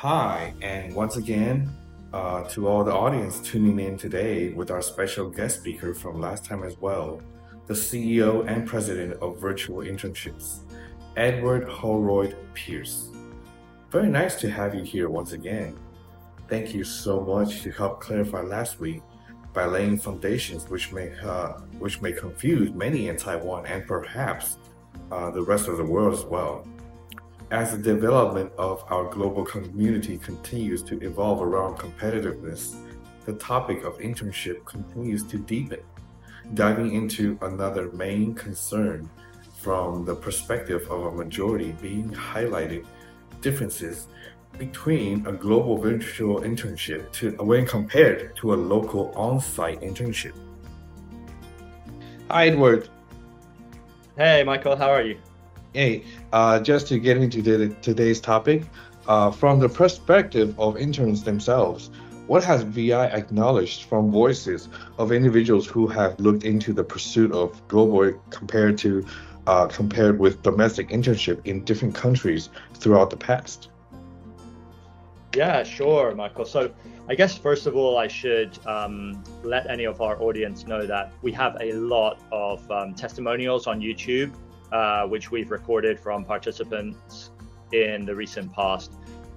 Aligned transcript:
Hi, 0.00 0.52
and 0.60 0.94
once 0.94 1.16
again, 1.16 1.70
uh, 2.12 2.42
to 2.50 2.68
all 2.68 2.84
the 2.84 2.92
audience 2.92 3.40
tuning 3.40 3.80
in 3.80 3.96
today 3.96 4.50
with 4.50 4.70
our 4.70 4.82
special 4.82 5.30
guest 5.30 5.60
speaker 5.60 5.94
from 5.94 6.20
last 6.20 6.44
time 6.44 6.64
as 6.64 6.76
well, 6.76 7.22
the 7.66 7.72
CEO 7.72 8.46
and 8.46 8.66
President 8.66 9.14
of 9.22 9.40
Virtual 9.40 9.78
Internships, 9.78 10.58
Edward 11.16 11.66
Holroyd 11.66 12.36
Pearce. 12.52 13.08
Very 13.90 14.08
nice 14.08 14.38
to 14.42 14.50
have 14.50 14.74
you 14.74 14.82
here 14.82 15.08
once 15.08 15.32
again. 15.32 15.74
Thank 16.46 16.74
you 16.74 16.84
so 16.84 17.22
much 17.22 17.62
to 17.62 17.70
help 17.70 17.98
clarify 17.98 18.42
last 18.42 18.78
week 18.78 19.00
by 19.54 19.64
laying 19.64 19.96
foundations 19.96 20.68
which 20.68 20.92
may 20.92 21.10
uh, 21.24 21.54
which 21.78 22.02
may 22.02 22.12
confuse 22.12 22.70
many 22.72 23.08
in 23.08 23.16
Taiwan 23.16 23.64
and 23.64 23.86
perhaps 23.86 24.58
uh, 25.10 25.30
the 25.30 25.42
rest 25.42 25.68
of 25.68 25.78
the 25.78 25.84
world 25.84 26.12
as 26.12 26.24
well. 26.26 26.66
As 27.52 27.70
the 27.70 27.78
development 27.78 28.50
of 28.58 28.84
our 28.88 29.04
global 29.04 29.44
community 29.44 30.18
continues 30.18 30.82
to 30.82 30.98
evolve 31.00 31.40
around 31.40 31.78
competitiveness, 31.78 32.74
the 33.24 33.34
topic 33.34 33.84
of 33.84 33.98
internship 33.98 34.64
continues 34.64 35.22
to 35.22 35.38
deepen, 35.38 35.78
diving 36.54 36.92
into 36.94 37.38
another 37.42 37.92
main 37.92 38.34
concern 38.34 39.08
from 39.60 40.04
the 40.04 40.14
perspective 40.14 40.90
of 40.90 41.04
a 41.04 41.12
majority 41.12 41.70
being 41.80 42.10
highlighted 42.10 42.84
differences 43.42 44.08
between 44.58 45.24
a 45.28 45.32
global 45.32 45.78
virtual 45.78 46.40
internship 46.40 47.12
to, 47.12 47.30
when 47.44 47.64
compared 47.64 48.34
to 48.34 48.54
a 48.54 48.56
local 48.56 49.12
on-site 49.14 49.80
internship. 49.82 50.36
Hi, 52.28 52.48
Edward. 52.48 52.88
Hey, 54.16 54.42
Michael. 54.42 54.74
How 54.74 54.90
are 54.90 55.02
you? 55.02 55.18
Hey, 55.72 56.04
uh, 56.36 56.60
just 56.60 56.86
to 56.86 56.98
get 56.98 57.16
into 57.16 57.40
the, 57.40 57.68
today's 57.80 58.20
topic, 58.20 58.64
uh, 59.08 59.30
from 59.30 59.58
the 59.58 59.68
perspective 59.70 60.54
of 60.60 60.76
interns 60.76 61.24
themselves, 61.24 61.88
what 62.26 62.44
has 62.44 62.62
VI 62.62 63.06
acknowledged 63.06 63.84
from 63.84 64.10
voices 64.10 64.68
of 64.98 65.12
individuals 65.12 65.66
who 65.66 65.86
have 65.86 66.20
looked 66.20 66.44
into 66.44 66.74
the 66.74 66.84
pursuit 66.84 67.32
of 67.32 67.66
global 67.68 68.12
compared 68.28 68.76
to 68.76 69.06
uh, 69.46 69.66
compared 69.68 70.18
with 70.18 70.42
domestic 70.42 70.90
internship 70.90 71.40
in 71.46 71.64
different 71.64 71.94
countries 71.94 72.50
throughout 72.74 73.08
the 73.08 73.16
past? 73.16 73.70
Yeah, 75.34 75.62
sure, 75.62 76.14
Michael. 76.14 76.44
So 76.44 76.70
I 77.08 77.14
guess 77.14 77.38
first 77.38 77.66
of 77.66 77.76
all, 77.76 77.96
I 77.96 78.08
should 78.08 78.58
um, 78.66 79.24
let 79.42 79.70
any 79.70 79.84
of 79.84 80.02
our 80.02 80.20
audience 80.20 80.66
know 80.66 80.84
that 80.86 81.12
we 81.22 81.32
have 81.32 81.56
a 81.62 81.72
lot 81.72 82.18
of 82.30 82.70
um, 82.70 82.92
testimonials 82.94 83.66
on 83.66 83.80
YouTube 83.80 84.34
uh, 84.72 85.06
which 85.06 85.30
we've 85.30 85.50
recorded 85.50 85.98
from 85.98 86.24
participants 86.24 87.30
in 87.72 88.04
the 88.04 88.14
recent 88.14 88.52
past. 88.52 88.92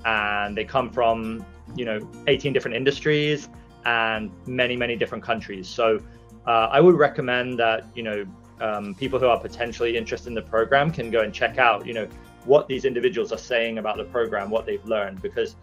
And 0.05 0.55
they 0.55 0.66
come 0.66 0.89
from, 0.89 1.45
you 1.75 1.86
know, 1.86 1.99
18 2.27 2.53
different 2.53 2.75
industries 2.75 3.49
and 3.86 4.31
many, 4.45 4.75
many 4.75 4.95
different 4.95 5.23
countries. 5.23 5.67
So 5.67 5.99
uh, 6.47 6.67
I 6.71 6.80
would 6.80 6.95
recommend 6.95 7.59
that, 7.59 7.86
you 7.95 8.03
know, 8.03 8.25
um, 8.61 8.95
people 8.95 9.19
who 9.19 9.27
are 9.27 9.39
potentially 9.39 9.95
interested 9.95 10.30
in 10.30 10.36
the 10.36 10.41
program 10.41 10.91
can 10.91 11.11
go 11.11 11.21
and 11.21 11.33
check 11.33 11.58
out, 11.58 11.86
you 11.86 11.93
know, 11.93 12.08
what 12.45 12.67
these 12.67 12.86
individuals 12.86 13.31
are 13.31 13.38
saying 13.38 13.77
about 13.77 13.97
the 13.97 14.03
program, 14.05 14.49
what 14.49 14.66
they've 14.66 14.83
learned, 14.86 15.21
because 15.21 15.55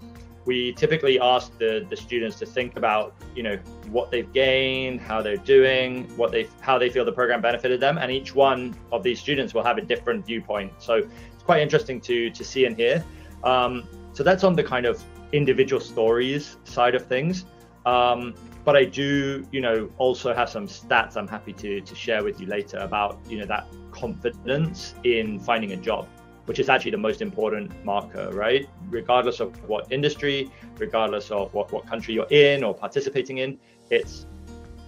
we 0.46 0.72
typically 0.72 1.18
ask 1.20 1.56
the, 1.58 1.84
the 1.90 1.96
students 1.96 2.38
to 2.38 2.46
think 2.46 2.76
about 2.76 3.14
you 3.34 3.42
know 3.42 3.56
what 3.90 4.10
they've 4.10 4.32
gained 4.32 5.00
how 5.00 5.20
they're 5.20 5.36
doing 5.36 6.04
what 6.16 6.30
they 6.32 6.48
how 6.60 6.78
they 6.78 6.88
feel 6.88 7.04
the 7.04 7.12
program 7.12 7.40
benefited 7.42 7.80
them 7.80 7.98
and 7.98 8.10
each 8.10 8.34
one 8.34 8.74
of 8.92 9.02
these 9.02 9.20
students 9.20 9.52
will 9.52 9.64
have 9.64 9.78
a 9.78 9.82
different 9.82 10.24
viewpoint. 10.24 10.72
So 10.78 10.94
it's 10.94 11.42
quite 11.44 11.60
interesting 11.60 12.00
to 12.02 12.30
to 12.30 12.44
see 12.44 12.64
and 12.64 12.76
hear. 12.76 13.04
Um, 13.44 13.86
so 14.12 14.22
that's 14.22 14.44
on 14.44 14.54
the 14.54 14.64
kind 14.64 14.86
of 14.86 15.02
individual 15.32 15.80
stories 15.80 16.56
side 16.64 16.94
of 16.94 17.06
things. 17.06 17.44
Um, 17.84 18.34
but 18.64 18.74
i 18.74 18.84
do 18.84 19.46
you 19.52 19.60
know 19.60 19.88
also 19.96 20.34
have 20.34 20.48
some 20.48 20.66
stats 20.66 21.16
i'm 21.16 21.28
happy 21.28 21.52
to 21.52 21.80
to 21.82 21.94
share 21.94 22.24
with 22.24 22.40
you 22.40 22.48
later 22.48 22.78
about 22.78 23.16
you 23.28 23.38
know 23.38 23.46
that 23.46 23.68
confidence 23.92 24.96
in 25.04 25.38
finding 25.38 25.70
a 25.70 25.76
job 25.76 26.08
which 26.46 26.58
is 26.58 26.68
actually 26.68 26.92
the 26.92 26.96
most 26.96 27.20
important 27.20 27.84
marker, 27.84 28.30
right? 28.32 28.68
Regardless 28.90 29.40
of 29.40 29.56
what 29.68 29.90
industry, 29.90 30.50
regardless 30.78 31.30
of 31.30 31.52
what, 31.54 31.72
what 31.72 31.86
country 31.86 32.14
you're 32.14 32.28
in 32.30 32.64
or 32.64 32.74
participating 32.74 33.38
in, 33.38 33.58
it's 33.90 34.26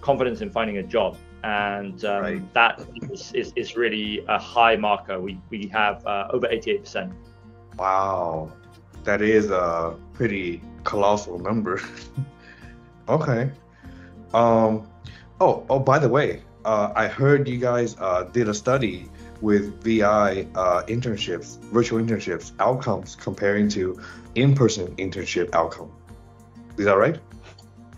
confidence 0.00 0.40
in 0.40 0.50
finding 0.50 0.78
a 0.78 0.82
job. 0.82 1.16
And 1.44 2.04
um, 2.04 2.22
right. 2.22 2.54
that 2.54 2.84
is, 3.10 3.32
is, 3.32 3.52
is, 3.54 3.76
really 3.76 4.24
a 4.28 4.38
high 4.38 4.74
marker. 4.76 5.20
We, 5.20 5.38
we 5.50 5.68
have 5.68 6.04
uh, 6.04 6.28
over 6.32 6.48
88%. 6.48 7.12
Wow. 7.78 8.52
That 9.04 9.22
is 9.22 9.50
a 9.50 9.96
pretty 10.14 10.60
colossal 10.82 11.38
number. 11.38 11.80
okay. 13.08 13.50
Um, 14.34 14.88
oh, 15.40 15.64
oh, 15.70 15.78
by 15.78 15.98
the 15.98 16.08
way, 16.08 16.42
uh, 16.64 16.92
I 16.94 17.06
heard 17.06 17.48
you 17.48 17.58
guys 17.58 17.96
uh, 17.98 18.24
did 18.24 18.48
a 18.48 18.54
study 18.54 19.08
with 19.40 19.82
VI 19.82 20.46
uh, 20.54 20.82
internships, 20.86 21.58
virtual 21.70 22.00
internships 22.00 22.52
outcomes 22.58 23.14
comparing 23.16 23.68
to 23.70 24.00
in-person 24.34 24.94
internship 24.96 25.54
outcome. 25.54 25.90
Is 26.76 26.84
that 26.84 26.96
right? 26.96 27.18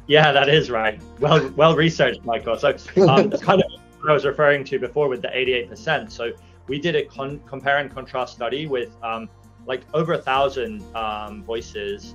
Yeah, 0.07 0.33
that 0.33 0.49
is 0.49 0.71
right. 0.71 1.01
Well, 1.21 1.51
well 1.51 1.77
researched, 1.77 2.25
Michael. 2.25 2.59
So 2.59 2.71
um, 3.09 3.31
kind 3.31 3.63
of 3.63 3.71
what 4.01 4.11
I 4.11 4.13
was 4.13 4.25
referring 4.25 4.65
to 4.65 4.79
before 4.79 5.09
with 5.09 5.23
the 5.23 5.29
88%. 5.29 6.11
So 6.11 6.33
we 6.67 6.79
did 6.79 6.97
a 6.97 7.05
con- 7.05 7.41
compare 7.47 7.79
and 7.79 7.91
contrast 7.91 8.35
study 8.35 8.67
with 8.67 8.91
um, 9.03 9.29
like 9.67 9.83
over 9.95 10.15
a 10.15 10.19
thousand 10.19 10.83
um, 10.97 11.45
voices, 11.45 12.15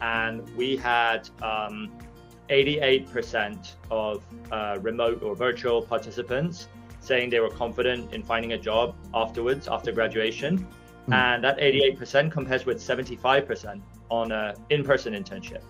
and 0.00 0.48
we 0.56 0.76
had 0.76 1.28
88% 2.50 3.44
um, 3.44 3.60
of 3.90 4.24
uh, 4.50 4.78
remote 4.80 5.22
or 5.22 5.34
virtual 5.34 5.82
participants 5.82 6.68
saying 7.06 7.30
they 7.30 7.40
were 7.40 7.50
confident 7.50 8.12
in 8.12 8.22
finding 8.22 8.52
a 8.52 8.58
job 8.58 8.94
afterwards, 9.14 9.68
after 9.68 9.92
graduation. 9.92 10.66
Mm. 11.08 11.14
And 11.14 11.44
that 11.44 11.58
88% 11.58 12.32
compares 12.32 12.66
with 12.66 12.78
75% 12.78 13.80
on 14.10 14.32
an 14.32 14.56
in 14.70 14.82
person 14.84 15.14
internship. 15.14 15.62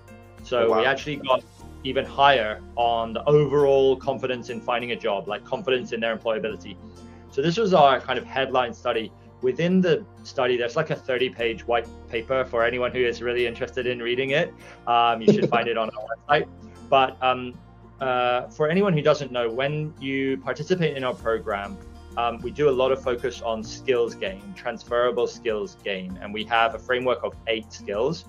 So 0.43 0.67
oh, 0.67 0.71
wow. 0.71 0.81
we 0.81 0.87
actually 0.87 1.17
got 1.17 1.43
even 1.85 2.05
higher 2.05 2.61
on 2.77 3.13
the 3.13 3.25
overall 3.25 3.97
confidence 3.97 4.49
in 4.49 4.61
finding 4.61 4.93
a 4.93 4.97
job, 4.97 5.29
like 5.29 5.45
confidence 5.45 5.93
in 5.93 6.01
their 6.01 6.17
employability. 6.17 6.77
So 7.31 7.43
this 7.43 7.57
was 7.57 7.75
our 7.75 8.01
kind 8.01 8.19
of 8.19 8.25
headline 8.25 8.73
study. 8.73 9.13
Within 9.43 9.81
the 9.81 10.05
study, 10.23 10.57
there's 10.57 10.77
like 10.77 10.91
a 10.91 10.97
30 10.97 11.29
page 11.31 11.67
white 11.67 11.87
paper 12.09 12.45
for 12.45 12.65
anyone 12.65 12.91
who 12.91 13.01
is 13.01 13.21
really 13.21 13.47
interested 13.47 13.87
in 13.87 14.01
reading 14.01 14.31
it. 14.31 14.55
Um, 14.87 15.21
you 15.21 15.33
should 15.33 15.51
find 15.57 15.69
it 15.69 15.77
on 15.77 15.91
our 15.91 16.41
website. 16.41 16.49
But 16.89 17.23
um, 17.23 17.55
uh, 18.01 18.49
for 18.49 18.69
anyone 18.69 18.93
who 18.93 19.03
doesn't 19.03 19.33
know, 19.33 19.49
when 19.49 19.95
you 20.01 20.37
participate 20.39 20.97
in 20.97 21.05
our 21.05 21.15
program, 21.15 21.79
um, 22.17 22.39
we 22.39 22.51
do 22.51 22.69
a 22.69 22.77
lot 22.83 22.93
of 22.93 23.03
focus 23.03 23.43
on 23.43 23.63
skills 23.63 24.15
gain, 24.15 24.43
transferable 24.55 25.27
skills 25.27 25.77
gain, 25.85 26.19
and 26.23 26.33
we 26.33 26.45
have 26.45 26.75
a 26.75 26.79
framework 26.79 27.23
of 27.23 27.35
eight 27.47 27.73
skills. 27.73 28.25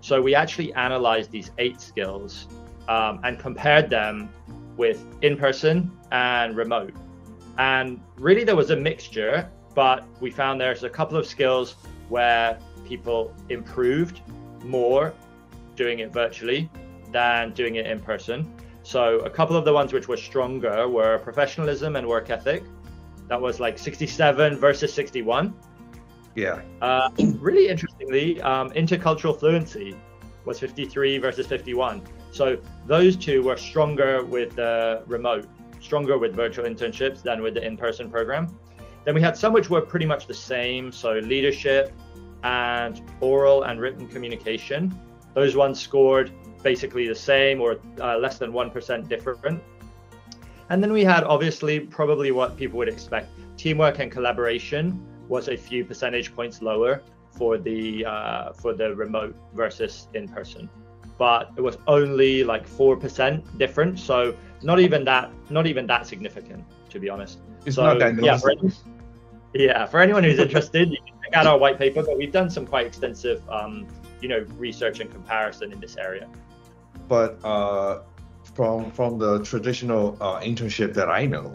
So 0.00 0.20
we 0.20 0.34
actually 0.34 0.72
analyzed 0.74 1.30
these 1.30 1.52
eight 1.58 1.80
skills 1.80 2.48
um, 2.88 3.20
and 3.22 3.38
compared 3.38 3.88
them 3.90 4.28
with 4.76 5.04
in 5.22 5.36
person 5.36 5.92
and 6.10 6.56
remote. 6.56 6.94
And 7.58 8.00
really, 8.16 8.44
there 8.44 8.56
was 8.56 8.70
a 8.70 8.76
mixture, 8.76 9.48
but 9.74 10.06
we 10.20 10.30
found 10.30 10.60
there's 10.60 10.82
a 10.84 10.90
couple 10.90 11.16
of 11.16 11.26
skills 11.26 11.76
where 12.08 12.58
people 12.84 13.32
improved 13.48 14.20
more 14.64 15.14
doing 15.76 16.00
it 16.00 16.12
virtually 16.12 16.68
than 17.12 17.52
doing 17.52 17.76
it 17.76 17.86
in 17.86 18.00
person. 18.00 18.52
So 18.82 19.18
a 19.20 19.30
couple 19.30 19.56
of 19.56 19.64
the 19.64 19.72
ones 19.72 19.92
which 19.92 20.08
were 20.08 20.16
stronger 20.16 20.88
were 20.88 21.18
professionalism 21.18 21.96
and 21.96 22.06
work 22.06 22.30
ethic. 22.30 22.64
That 23.28 23.40
was 23.40 23.60
like 23.60 23.78
67 23.78 24.58
versus 24.58 24.92
61. 24.92 25.54
Yeah. 26.34 26.62
Uh, 26.80 27.10
really 27.38 27.68
interestingly, 27.68 28.40
um, 28.42 28.70
intercultural 28.70 29.38
fluency 29.38 29.96
was 30.44 30.58
53 30.58 31.18
versus 31.18 31.46
51. 31.46 32.02
So 32.32 32.58
those 32.86 33.16
two 33.16 33.42
were 33.42 33.56
stronger 33.56 34.24
with 34.24 34.56
the 34.56 35.02
remote, 35.06 35.46
stronger 35.80 36.18
with 36.18 36.34
virtual 36.34 36.64
internships 36.64 37.22
than 37.22 37.42
with 37.42 37.54
the 37.54 37.64
in-person 37.64 38.10
program. 38.10 38.56
Then 39.04 39.14
we 39.14 39.20
had 39.20 39.36
some 39.36 39.52
which 39.52 39.68
were 39.70 39.80
pretty 39.80 40.06
much 40.06 40.26
the 40.26 40.34
same. 40.34 40.90
So 40.92 41.12
leadership 41.12 41.92
and 42.42 43.00
oral 43.20 43.64
and 43.64 43.80
written 43.80 44.08
communication. 44.08 44.98
Those 45.34 45.56
ones 45.56 45.80
scored 45.80 46.32
basically 46.62 47.08
the 47.08 47.14
same 47.14 47.60
or 47.60 47.78
uh, 48.00 48.18
less 48.18 48.38
than 48.38 48.52
1% 48.52 49.08
different. 49.08 49.62
And 50.70 50.82
then 50.82 50.92
we 50.92 51.04
had 51.04 51.24
obviously 51.24 51.80
probably 51.80 52.30
what 52.30 52.56
people 52.56 52.78
would 52.78 52.88
expect. 52.88 53.28
Teamwork 53.56 53.98
and 53.98 54.10
collaboration 54.10 54.98
was 55.28 55.48
a 55.48 55.56
few 55.56 55.84
percentage 55.84 56.34
points 56.34 56.62
lower 56.62 57.02
for 57.36 57.58
the 57.58 58.04
uh, 58.04 58.52
for 58.52 58.72
the 58.72 58.94
remote 58.94 59.34
versus 59.54 60.08
in 60.14 60.28
person. 60.28 60.68
But 61.18 61.50
it 61.56 61.60
was 61.60 61.76
only 61.86 62.42
like 62.42 62.68
4% 62.68 63.58
different. 63.58 63.98
So 63.98 64.34
not 64.62 64.80
even 64.80 65.04
that 65.04 65.30
not 65.50 65.66
even 65.66 65.86
that 65.88 66.06
significant 66.06 66.64
to 66.90 66.98
be 66.98 67.08
honest. 67.08 67.38
It's 67.66 67.76
so, 67.76 67.84
not 67.84 67.98
that 67.98 68.22
yeah 68.22 68.38
for, 68.38 68.52
yeah 69.54 69.86
for 69.86 70.00
anyone 70.00 70.24
who's 70.24 70.38
interested 70.38 70.90
you 70.90 70.98
can 71.06 71.14
check 71.22 71.34
out 71.34 71.46
our 71.46 71.58
white 71.58 71.78
paper 71.78 72.02
but 72.02 72.16
we've 72.16 72.32
done 72.32 72.48
some 72.48 72.66
quite 72.66 72.86
extensive 72.86 73.42
um, 73.50 73.86
you 74.20 74.28
know 74.28 74.46
research 74.56 75.00
and 75.00 75.10
comparison 75.10 75.72
in 75.72 75.80
this 75.80 75.96
area. 75.96 76.28
But 77.08 77.38
uh, 77.44 78.00
from 78.54 78.90
from 78.90 79.18
the 79.18 79.42
traditional 79.44 80.16
uh, 80.20 80.40
internship 80.40 80.94
that 80.94 81.08
I 81.08 81.26
know, 81.26 81.52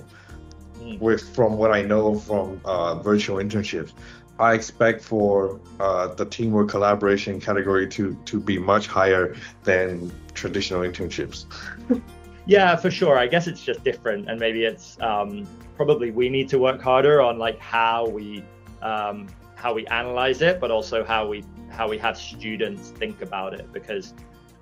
mm. 0.80 1.00
with 1.00 1.36
from 1.36 1.58
what 1.58 1.72
I 1.72 1.82
know 1.82 2.20
from 2.20 2.62
uh, 2.66 2.96
virtual 2.96 3.38
internships, 3.38 3.94
I 4.40 4.54
expect 4.54 5.04
for 5.04 5.60
uh, 5.80 6.14
the 6.14 6.26
teamwork 6.26 6.70
collaboration 6.70 7.40
category 7.40 7.88
to 7.90 8.16
to 8.26 8.40
be 8.40 8.58
much 8.58 8.88
higher 8.88 9.36
than 9.64 10.12
traditional 10.34 10.82
internships. 10.82 11.46
yeah, 12.46 12.76
for 12.76 12.92
sure. 12.92 13.18
I 13.18 13.28
guess 13.28 13.48
it's 13.48 13.64
just 13.64 13.84
different, 13.84 14.30
and 14.30 14.40
maybe 14.40 14.66
it's 14.66 14.98
um, 15.02 15.48
probably 15.76 16.12
we 16.12 16.30
need 16.30 16.50
to 16.50 16.60
work 16.60 16.82
harder 16.82 17.22
on 17.22 17.40
like 17.40 17.60
how 17.60 18.08
we 18.08 18.44
um, 18.82 19.28
how 19.56 19.74
we 19.74 19.88
analyze 19.88 20.42
it, 20.42 20.60
but 20.60 20.72
also 20.72 21.04
how 21.04 21.28
we 21.28 21.44
how 21.70 21.90
we 21.90 21.98
have 21.98 22.18
students 22.18 22.92
think 22.92 23.22
about 23.22 23.54
it 23.54 23.72
because 23.74 24.14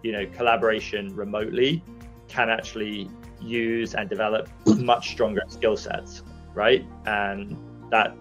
you 0.06 0.12
know 0.12 0.26
collaboration 0.28 1.16
remotely 1.16 1.84
can 2.28 2.50
actually 2.50 3.10
use 3.42 3.96
and 3.96 4.10
develop 4.10 4.50
much 4.78 5.10
stronger 5.10 5.42
skill 5.48 5.78
sets, 5.78 6.22
right? 6.54 6.86
And 7.06 7.58
that 7.90 8.16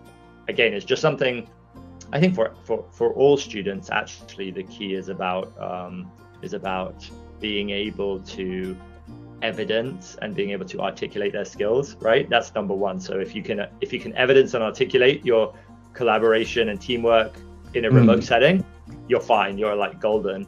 again 0.48 0.72
is 0.72 0.84
just 0.84 1.02
something 1.02 1.46
I 2.12 2.20
think 2.20 2.34
for 2.34 2.54
for 2.64 2.84
for 2.90 3.12
all 3.12 3.36
students 3.36 3.90
actually 3.90 4.50
the 4.50 4.64
key 4.64 4.94
is 4.94 5.08
about 5.08 5.46
um, 5.60 6.10
is 6.42 6.54
about 6.54 7.08
being 7.40 7.70
able 7.70 8.20
to 8.20 8.76
evidence 9.42 10.16
and 10.22 10.34
being 10.34 10.50
able 10.50 10.64
to 10.64 10.80
articulate 10.80 11.32
their 11.32 11.44
skills 11.44 11.96
right 11.96 12.30
that's 12.30 12.54
number 12.54 12.72
one 12.72 12.98
so 12.98 13.18
if 13.18 13.34
you 13.34 13.42
can 13.42 13.66
if 13.82 13.92
you 13.92 14.00
can 14.00 14.14
evidence 14.16 14.54
and 14.54 14.62
articulate 14.64 15.22
your 15.22 15.54
collaboration 15.92 16.70
and 16.70 16.80
teamwork 16.80 17.34
in 17.74 17.84
a 17.84 17.90
remote 17.90 18.20
mm. 18.20 18.24
setting 18.24 18.64
you're 19.08 19.20
fine 19.20 19.58
you're 19.58 19.74
like 19.74 20.00
golden 20.00 20.46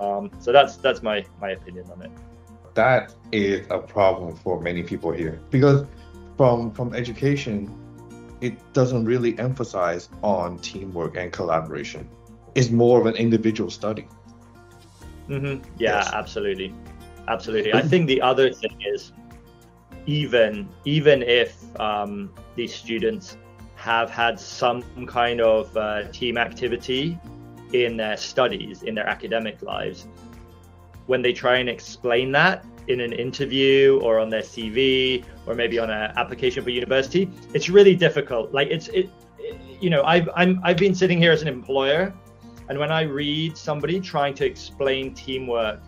um, 0.00 0.30
so 0.38 0.52
that's 0.52 0.76
that's 0.76 1.02
my 1.02 1.24
my 1.40 1.50
opinion 1.50 1.90
on 1.90 2.02
it. 2.02 2.10
That 2.74 3.14
is 3.32 3.66
a 3.70 3.78
problem 3.78 4.34
for 4.36 4.60
many 4.60 4.82
people 4.82 5.12
here. 5.12 5.40
Because 5.50 5.86
from 6.36 6.72
from 6.72 6.94
education 6.94 7.78
it 8.40 8.54
doesn't 8.72 9.04
really 9.04 9.38
emphasize 9.38 10.08
on 10.22 10.58
teamwork 10.58 11.16
and 11.16 11.32
collaboration. 11.32 12.08
It's 12.56 12.70
more 12.70 13.00
of 13.00 13.06
an 13.06 13.14
individual 13.14 13.70
study. 13.70 14.08
Mm-hmm. 15.28 15.62
yeah 15.78 15.98
yes. 15.98 16.10
absolutely. 16.12 16.74
Absolutely. 17.28 17.72
I 17.72 17.82
think 17.82 18.08
the 18.08 18.20
other 18.20 18.52
thing 18.52 18.76
is 18.84 19.12
even 20.06 20.68
even 20.84 21.22
if 21.22 21.54
um, 21.80 22.32
these 22.56 22.74
students 22.74 23.36
have 23.76 24.10
had 24.10 24.38
some 24.38 24.82
kind 25.06 25.40
of 25.40 25.76
uh, 25.76 26.08
team 26.08 26.36
activity 26.36 27.18
in 27.72 27.96
their 27.96 28.16
studies 28.16 28.82
in 28.82 28.94
their 28.94 29.08
academic 29.08 29.62
lives 29.62 30.06
when 31.06 31.22
they 31.22 31.32
try 31.32 31.56
and 31.58 31.68
explain 31.68 32.32
that 32.32 32.64
in 32.88 33.00
an 33.00 33.12
interview 33.12 34.00
or 34.02 34.18
on 34.18 34.28
their 34.28 34.42
CV 34.42 35.24
or 35.46 35.54
maybe 35.54 35.78
on 35.78 35.90
an 35.90 36.12
application 36.16 36.62
for 36.62 36.70
university, 36.70 37.30
it's 37.54 37.68
really 37.68 37.94
difficult. 37.94 38.52
Like 38.52 38.68
it's 38.68 38.88
it, 38.88 39.10
it 39.38 39.56
you 39.80 39.90
know, 39.90 40.02
I've 40.04 40.28
I'm 40.34 40.60
I've 40.62 40.76
been 40.76 40.94
sitting 40.94 41.18
here 41.18 41.32
as 41.32 41.42
an 41.42 41.48
employer, 41.48 42.12
and 42.68 42.78
when 42.78 42.90
I 42.90 43.02
read 43.02 43.56
somebody 43.56 44.00
trying 44.00 44.34
to 44.34 44.46
explain 44.46 45.14
teamwork 45.14 45.80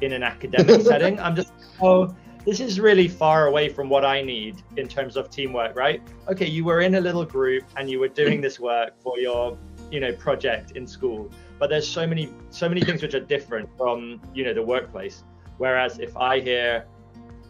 in 0.00 0.12
an 0.12 0.22
academic 0.22 0.82
setting, 0.92 1.18
I'm 1.20 1.36
just 1.36 1.52
oh. 1.80 2.14
This 2.44 2.58
is 2.58 2.80
really 2.80 3.06
far 3.06 3.46
away 3.46 3.68
from 3.68 3.88
what 3.88 4.04
I 4.04 4.20
need 4.20 4.64
in 4.76 4.88
terms 4.88 5.16
of 5.16 5.30
teamwork, 5.30 5.76
right? 5.76 6.02
Okay, 6.26 6.48
you 6.48 6.64
were 6.64 6.80
in 6.80 6.96
a 6.96 7.00
little 7.00 7.24
group 7.24 7.62
and 7.76 7.88
you 7.88 8.00
were 8.00 8.08
doing 8.08 8.40
this 8.40 8.58
work 8.58 9.00
for 9.00 9.16
your, 9.16 9.56
you 9.92 10.00
know, 10.00 10.12
project 10.12 10.72
in 10.72 10.86
school. 10.86 11.30
But 11.60 11.70
there's 11.70 11.86
so 11.86 12.06
many 12.06 12.30
so 12.50 12.68
many 12.68 12.80
things 12.80 13.02
which 13.02 13.14
are 13.14 13.20
different 13.20 13.68
from 13.76 14.20
you 14.34 14.44
know 14.44 14.54
the 14.54 14.62
workplace. 14.62 15.22
Whereas 15.58 16.00
if 16.00 16.16
i 16.16 16.40
hear 16.40 16.86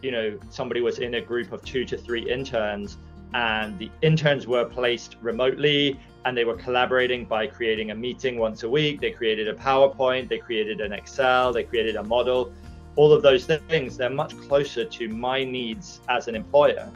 you 0.03 0.11
know 0.11 0.37
somebody 0.49 0.81
was 0.81 0.99
in 0.99 1.15
a 1.15 1.21
group 1.21 1.51
of 1.51 1.63
two 1.63 1.85
to 1.85 1.97
three 1.97 2.29
interns 2.29 2.97
and 3.33 3.79
the 3.79 3.89
interns 4.01 4.45
were 4.45 4.65
placed 4.65 5.15
remotely 5.21 5.99
and 6.25 6.37
they 6.37 6.45
were 6.45 6.55
collaborating 6.55 7.25
by 7.25 7.47
creating 7.47 7.91
a 7.91 7.95
meeting 7.95 8.37
once 8.37 8.63
a 8.63 8.69
week 8.69 8.99
they 8.99 9.11
created 9.11 9.47
a 9.47 9.53
powerpoint 9.53 10.27
they 10.27 10.37
created 10.37 10.81
an 10.81 10.91
excel 10.91 11.51
they 11.53 11.63
created 11.63 11.95
a 11.95 12.03
model 12.03 12.51
all 12.97 13.11
of 13.11 13.23
those 13.23 13.45
things 13.45 13.97
they're 13.97 14.09
much 14.09 14.37
closer 14.41 14.85
to 14.85 15.07
my 15.07 15.43
needs 15.43 16.01
as 16.09 16.27
an 16.27 16.35
employer. 16.35 16.91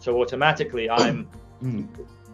So 0.00 0.20
automatically 0.20 0.90
i'm 0.90 1.24
hmm. 1.60 1.84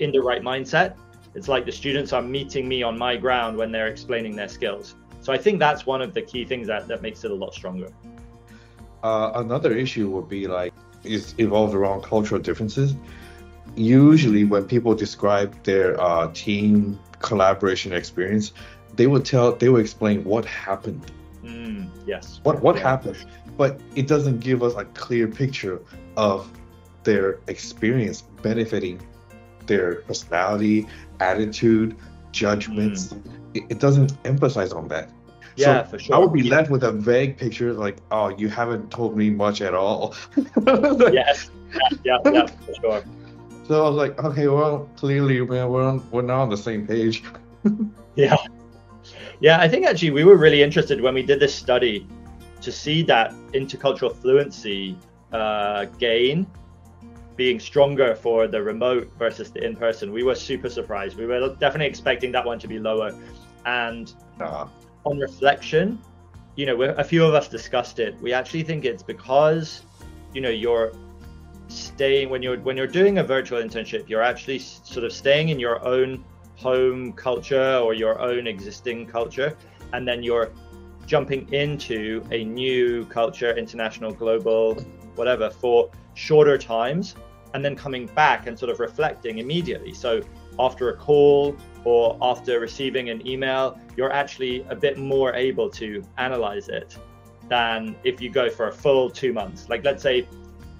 in 0.00 0.10
the 0.10 0.20
right 0.20 0.42
mindset 0.42 0.96
it's 1.34 1.48
like 1.48 1.66
the 1.66 1.72
students 1.72 2.12
are 2.12 2.22
meeting 2.22 2.68
me 2.68 2.82
on 2.82 2.96
my 2.96 3.16
ground 3.16 3.56
when 3.56 3.72
they're 3.72 3.88
explaining 3.88 4.36
their 4.36 4.48
skills. 4.48 4.94
So 5.20 5.32
I 5.32 5.38
think 5.38 5.58
that's 5.58 5.86
one 5.86 6.02
of 6.02 6.14
the 6.14 6.22
key 6.22 6.44
things 6.44 6.66
that, 6.66 6.86
that 6.88 7.02
makes 7.02 7.24
it 7.24 7.30
a 7.30 7.34
lot 7.34 7.54
stronger. 7.54 7.88
Uh, 9.02 9.32
another 9.36 9.72
issue 9.72 10.08
would 10.10 10.28
be 10.28 10.46
like 10.46 10.72
is 11.02 11.34
involved 11.38 11.74
around 11.74 12.02
cultural 12.02 12.40
differences. 12.40 12.94
Usually, 13.76 14.44
when 14.44 14.66
people 14.66 14.94
describe 14.94 15.62
their 15.64 16.00
uh, 16.00 16.30
team 16.32 16.98
collaboration 17.18 17.92
experience, 17.92 18.52
they 18.94 19.06
would 19.06 19.24
tell 19.24 19.52
they 19.52 19.68
would 19.68 19.80
explain 19.80 20.22
what 20.24 20.44
happened. 20.44 21.10
Mm, 21.42 21.88
yes. 22.06 22.40
What 22.44 22.62
what 22.62 22.78
happened, 22.78 23.24
but 23.56 23.80
it 23.94 24.06
doesn't 24.06 24.40
give 24.40 24.62
us 24.62 24.74
a 24.76 24.84
clear 24.86 25.26
picture 25.26 25.80
of 26.16 26.48
their 27.02 27.40
experience 27.48 28.22
benefiting 28.42 29.00
their 29.66 29.96
personality, 30.02 30.86
attitude, 31.20 31.96
judgments. 32.32 33.12
Mm. 33.12 33.30
It, 33.54 33.62
it, 33.70 33.78
doesn't 33.78 34.12
emphasize 34.24 34.72
on 34.72 34.88
that. 34.88 35.10
Yeah, 35.56 35.84
so 35.84 35.90
for 35.90 35.98
sure. 35.98 36.16
I 36.16 36.18
would 36.18 36.32
be 36.32 36.42
left 36.42 36.70
with 36.70 36.82
a 36.84 36.92
vague 36.92 37.36
picture 37.36 37.72
like, 37.72 37.98
oh, 38.10 38.28
you 38.30 38.48
haven't 38.48 38.90
told 38.90 39.16
me 39.16 39.30
much 39.30 39.60
at 39.62 39.74
all. 39.74 40.14
yes. 40.66 41.50
Yeah, 42.04 42.18
yeah, 42.24 42.32
yeah, 42.32 42.46
for 42.46 42.74
sure. 42.80 43.04
So 43.66 43.84
I 43.84 43.88
was 43.88 43.96
like, 43.96 44.22
okay, 44.22 44.48
well, 44.48 44.90
clearly, 44.96 45.40
man, 45.40 45.68
we're 45.70 45.84
on, 45.84 46.10
we're 46.10 46.22
now 46.22 46.42
on 46.42 46.50
the 46.50 46.56
same 46.56 46.86
page. 46.86 47.22
yeah. 48.16 48.36
Yeah, 49.40 49.60
I 49.60 49.68
think 49.68 49.86
actually 49.86 50.10
we 50.10 50.24
were 50.24 50.36
really 50.36 50.62
interested 50.62 51.00
when 51.00 51.14
we 51.14 51.22
did 51.22 51.40
this 51.40 51.54
study 51.54 52.06
to 52.60 52.72
see 52.72 53.02
that 53.02 53.32
intercultural 53.52 54.14
fluency 54.14 54.96
uh, 55.32 55.84
gain 55.98 56.46
being 57.36 57.58
stronger 57.58 58.14
for 58.14 58.46
the 58.46 58.62
remote 58.62 59.10
versus 59.18 59.50
the 59.50 59.64
in 59.64 59.76
person. 59.76 60.12
We 60.12 60.22
were 60.22 60.34
super 60.34 60.68
surprised. 60.68 61.16
We 61.16 61.26
were 61.26 61.54
definitely 61.56 61.86
expecting 61.86 62.32
that 62.32 62.44
one 62.44 62.58
to 62.60 62.68
be 62.68 62.78
lower. 62.78 63.12
And 63.66 64.12
uh, 64.40 64.66
on 65.04 65.18
reflection, 65.18 66.00
you 66.56 66.66
know, 66.66 66.80
a 66.82 67.04
few 67.04 67.24
of 67.24 67.34
us 67.34 67.48
discussed 67.48 67.98
it. 67.98 68.20
We 68.20 68.32
actually 68.32 68.62
think 68.62 68.84
it's 68.84 69.02
because, 69.02 69.82
you 70.32 70.40
know, 70.40 70.50
you're 70.50 70.92
staying 71.68 72.28
when 72.28 72.42
you're 72.42 72.58
when 72.60 72.76
you're 72.76 72.86
doing 72.86 73.18
a 73.18 73.24
virtual 73.24 73.60
internship, 73.60 74.08
you're 74.08 74.22
actually 74.22 74.58
sort 74.58 75.04
of 75.04 75.12
staying 75.12 75.48
in 75.48 75.58
your 75.58 75.84
own 75.84 76.24
home 76.56 77.12
culture 77.12 77.76
or 77.78 77.94
your 77.94 78.20
own 78.20 78.46
existing 78.46 79.06
culture, 79.06 79.56
and 79.92 80.06
then 80.06 80.22
you're 80.22 80.52
jumping 81.06 81.52
into 81.52 82.24
a 82.30 82.44
new 82.44 83.04
culture, 83.06 83.56
international, 83.56 84.12
global, 84.12 84.74
whatever, 85.16 85.50
for 85.50 85.90
shorter 86.14 86.58
times 86.58 87.14
and 87.54 87.64
then 87.64 87.76
coming 87.76 88.06
back 88.06 88.46
and 88.46 88.58
sort 88.58 88.70
of 88.70 88.80
reflecting 88.80 89.38
immediately. 89.38 89.94
So 89.94 90.22
after 90.58 90.90
a 90.90 90.96
call 90.96 91.56
or 91.84 92.18
after 92.20 92.58
receiving 92.60 93.10
an 93.10 93.26
email, 93.26 93.78
you're 93.96 94.12
actually 94.12 94.66
a 94.68 94.74
bit 94.74 94.98
more 94.98 95.34
able 95.34 95.70
to 95.70 96.02
analyze 96.18 96.68
it 96.68 96.96
than 97.48 97.94
if 98.04 98.20
you 98.20 98.30
go 98.30 98.50
for 98.50 98.68
a 98.68 98.72
full 98.72 99.10
two 99.10 99.32
months. 99.32 99.68
Like, 99.68 99.84
let's 99.84 100.02
say 100.02 100.26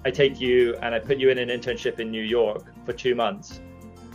I 0.03 0.11
take 0.11 0.39
you 0.41 0.75
and 0.81 0.93
I 0.93 0.99
put 0.99 1.17
you 1.17 1.29
in 1.29 1.37
an 1.37 1.49
internship 1.49 1.99
in 1.99 2.11
New 2.11 2.23
York 2.23 2.65
for 2.85 2.93
two 2.93 3.15
months. 3.15 3.61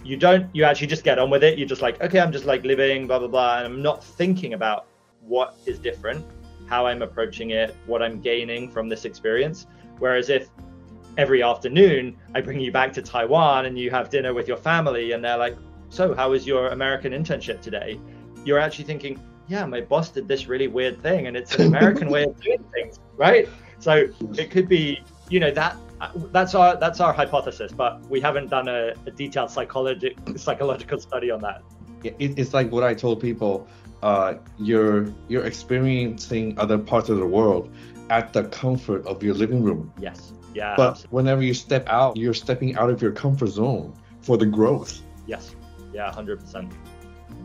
You 0.05 0.17
don't, 0.17 0.55
you 0.55 0.65
actually 0.65 0.87
just 0.87 1.05
get 1.05 1.19
on 1.19 1.31
with 1.31 1.45
it. 1.45 1.59
You're 1.59 1.69
just 1.69 1.83
like, 1.83 2.01
okay, 2.01 2.21
I'm 2.21 2.33
just 2.33 2.45
like 2.45 2.65
living, 2.65 3.07
blah, 3.07 3.19
blah, 3.19 3.29
blah. 3.29 3.59
And 3.59 3.67
I'm 3.67 3.83
not 3.83 4.03
thinking 4.03 4.55
about 4.55 4.87
what 5.21 5.57
is 5.67 5.79
different, 5.79 6.27
how 6.67 6.87
I'm 6.87 7.03
approaching 7.03 7.51
it, 7.51 7.75
what 7.87 8.03
I'm 8.03 8.21
gaining 8.21 8.71
from 8.71 8.89
this 8.89 9.05
experience. 9.05 9.67
Whereas 9.99 10.31
if 10.31 10.49
every 11.21 11.43
afternoon 11.43 12.17
I 12.35 12.41
bring 12.41 12.59
you 12.61 12.73
back 12.73 12.95
to 12.95 13.03
Taiwan 13.03 13.67
and 13.67 13.79
you 13.79 13.91
have 13.91 14.09
dinner 14.09 14.33
with 14.33 14.49
your 14.49 14.57
family 14.57 15.13
and 15.13 15.23
they're 15.23 15.37
like, 15.37 15.55
so 15.91 16.15
how 16.15 16.31
was 16.31 16.47
your 16.47 16.69
American 16.69 17.13
internship 17.13 17.61
today? 17.61 18.01
You're 18.47 18.59
actually 18.59 18.87
thinking, 18.87 19.21
yeah, 19.47 19.67
my 19.67 19.83
boss 19.83 20.09
did 20.09 20.27
this 20.29 20.47
really 20.47 20.67
weird 20.67 21.03
thing 21.03 21.27
and 21.27 21.37
it's 21.37 21.55
an 21.57 21.67
American 21.67 22.09
way 22.09 22.25
of 22.25 22.41
doing 22.41 22.65
things, 22.73 22.99
right? 23.17 23.47
So 23.81 24.07
it 24.39 24.51
could 24.51 24.67
be, 24.67 25.03
you 25.29 25.41
know, 25.41 25.51
that 25.51 25.77
that's 26.33 26.55
our 26.55 26.77
that's 26.77 27.01
our 27.01 27.13
hypothesis, 27.13 27.71
but 27.71 28.01
we 28.09 28.19
haven't 28.23 28.49
done 28.49 28.69
a, 28.69 28.95
a 29.05 29.11
detailed 29.11 29.51
psychology 29.51 30.17
psychological 30.37 30.99
study 30.99 31.31
on 31.31 31.41
that. 31.43 31.63
It, 32.03 32.39
it's 32.39 32.55
like 32.55 32.73
what 32.73 32.83
I 32.83 32.95
told 32.95 33.21
people. 33.21 33.69
Uh, 34.03 34.37
you're 34.59 35.13
you're 35.29 35.45
experiencing 35.45 36.59
other 36.59 36.79
parts 36.79 37.11
of 37.11 37.19
the 37.19 37.27
world 37.27 37.71
at 38.09 38.33
the 38.33 38.45
comfort 38.45 39.05
of 39.07 39.23
your 39.23 39.35
living 39.35 39.63
room. 39.63 39.93
Yes. 40.01 40.33
Yeah. 40.55 40.75
But 40.77 40.91
absolutely. 40.91 41.17
whenever 41.17 41.43
you 41.43 41.55
step 41.55 41.89
out, 41.89 42.17
you're 42.17 42.35
stepping 42.35 42.77
out 42.77 42.91
of 42.91 43.01
your 43.01 43.13
comfort 43.13 43.49
zone 43.49 43.95
for 44.21 44.37
the 44.37 44.47
growth. 44.47 45.03
Yes. 45.27 45.55
Yeah, 45.93 46.13
100%. 46.13 46.73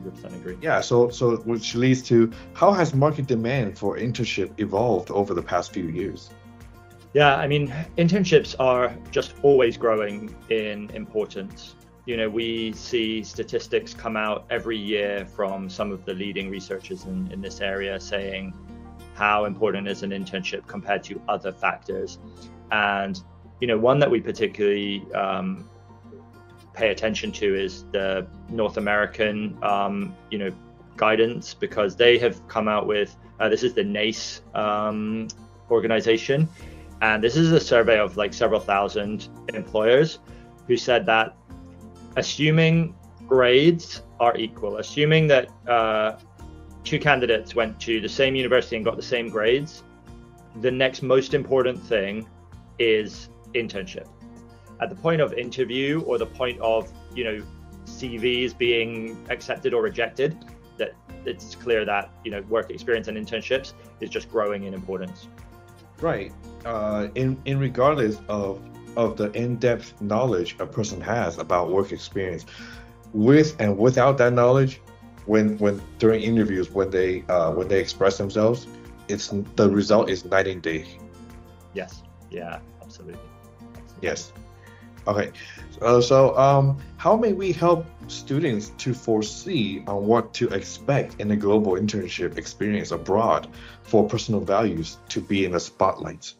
100% 0.04 0.36
agree. 0.36 0.58
Yeah, 0.62 0.82
so 0.82 1.10
so 1.10 1.38
which 1.38 1.76
leads 1.76 2.02
to 2.04 2.32
how 2.54 2.72
has 2.72 2.94
market 2.94 3.28
demand 3.28 3.78
for 3.78 3.98
internship 3.98 4.52
evolved 4.60 5.12
over 5.12 5.34
the 5.34 5.42
past 5.42 5.74
few 5.74 5.88
years? 5.88 6.32
Yeah, 7.14 7.38
I 7.38 7.48
mean, 7.48 7.74
internships 7.98 8.56
are 8.60 8.94
just 9.10 9.36
always 9.42 9.78
growing 9.78 10.36
in 10.50 10.90
importance. 10.90 11.76
You 12.06 12.18
know, 12.18 12.30
we 12.30 12.74
see 12.74 13.24
statistics 13.24 13.94
come 13.94 14.18
out 14.18 14.46
every 14.50 14.78
year 14.78 15.26
from 15.26 15.70
some 15.70 15.92
of 15.92 16.06
the 16.06 16.14
leading 16.14 16.50
researchers 16.50 17.06
in, 17.06 17.32
in 17.32 17.42
this 17.42 17.62
area 17.62 18.00
saying 18.00 18.54
how 19.16 19.46
important 19.46 19.88
is 19.88 20.04
an 20.04 20.12
internship 20.12 20.68
compared 20.68 21.04
to 21.06 21.22
other 21.30 21.52
factors. 21.52 22.20
And, 22.72 23.20
you 23.60 23.68
know, 23.68 23.78
one 23.78 24.00
that 24.00 24.10
we 24.10 24.20
particularly 24.20 25.06
um, 25.14 25.70
pay 26.74 26.92
attention 26.92 27.32
to 27.32 27.56
is 27.56 27.86
the 27.92 28.28
North 28.50 28.78
American, 28.78 29.58
um, 29.64 30.16
you 30.30 30.38
know, 30.38 30.52
guidance 30.98 31.54
because 31.54 31.96
they 31.96 32.18
have 32.18 32.46
come 32.48 32.68
out 32.68 32.88
with 32.88 33.16
uh, 33.40 33.50
this 33.50 33.64
is 33.64 33.74
the 33.74 33.84
NACE 33.84 34.42
um, 34.54 35.28
organization, 35.70 36.48
and 37.02 37.24
this 37.24 37.36
is 37.36 37.52
a 37.52 37.60
survey 37.60 38.00
of 38.00 38.16
like 38.18 38.34
several 38.34 38.60
thousand 38.60 39.28
employers 39.54 40.20
who 40.68 40.78
said 40.78 41.06
that 41.06 41.36
assuming 42.16 42.96
grades 43.28 44.04
are 44.20 44.38
equal, 44.38 44.78
assuming 44.78 45.28
that 45.28 45.50
uh, 45.68 46.18
two 46.84 47.00
candidates 47.00 47.56
went 47.56 47.80
to 47.82 48.00
the 48.00 48.10
same 48.10 48.36
university 48.36 48.78
and 48.78 48.86
got 48.86 48.96
the 48.96 49.04
same 49.04 49.30
grades, 49.30 49.84
the 50.62 50.72
next 50.72 51.02
most 51.02 51.34
important 51.34 51.82
thing 51.82 52.28
is 52.80 53.30
internship 53.54 54.08
at 54.82 54.90
the 54.90 54.96
point 54.96 55.22
of 55.22 55.34
interview 55.34 56.02
or 56.02 56.18
the 56.18 56.26
point 56.26 56.60
of 56.60 56.92
you 57.14 57.24
know 57.24 57.44
CVs 57.86 58.58
being 58.58 59.26
accepted 59.30 59.74
or 59.74 59.82
rejected, 59.82 60.38
that 60.78 60.94
it's 61.26 61.56
clear 61.56 61.86
that 61.86 62.12
you 62.24 62.32
know 62.32 62.42
work 62.44 62.72
experience 62.72 63.08
and 63.08 63.18
internships 63.18 63.74
is 64.02 64.10
just 64.10 64.30
growing 64.30 64.64
in 64.64 64.74
importance. 64.74 65.28
Right. 66.02 66.32
Uh, 66.66 67.08
in 67.16 67.42
in 67.46 67.60
regardless 67.60 68.20
of 68.28 68.62
of 68.98 69.18
the 69.18 69.30
in-depth 69.32 70.02
knowledge 70.02 70.56
a 70.60 70.66
person 70.66 71.02
has 71.02 71.38
about 71.38 71.70
work 71.70 71.92
experience, 71.92 72.46
with 73.14 73.56
and 73.60 73.78
without 73.78 74.18
that 74.18 74.34
knowledge, 74.34 74.82
when 75.26 75.58
when 75.58 75.82
during 76.00 76.22
interviews 76.22 76.70
when 76.72 76.90
they 76.90 77.24
uh, 77.30 77.52
when 77.52 77.68
they 77.68 77.80
express 77.80 78.18
themselves, 78.18 78.68
it's 79.08 79.34
the 79.56 79.70
result 79.70 80.10
is 80.10 80.26
night 80.26 80.48
and 80.48 80.62
day. 80.62 80.86
Yes. 81.74 82.05
Yeah. 82.36 82.60
Absolutely. 82.82 83.20
absolutely. 83.76 84.00
Yes. 84.02 84.34
Okay, 85.08 85.32
uh, 85.84 86.02
so 86.02 86.36
um, 86.36 86.80
how 86.98 87.16
may 87.16 87.32
we 87.32 87.52
help 87.52 87.86
students 88.08 88.70
to 88.80 88.92
foresee 88.92 89.84
on 89.86 90.08
what 90.08 90.34
to 90.34 90.48
expect 90.50 91.22
in 91.22 91.30
a 91.30 91.36
global 91.36 91.74
internship 91.74 92.40
experience 92.40 92.90
abroad 92.92 93.48
for 93.84 94.08
personal 94.08 94.42
values 94.42 94.98
to 95.10 95.22
be 95.22 95.46
in 95.46 95.52
the 95.52 95.60
spotlight? 95.60 96.34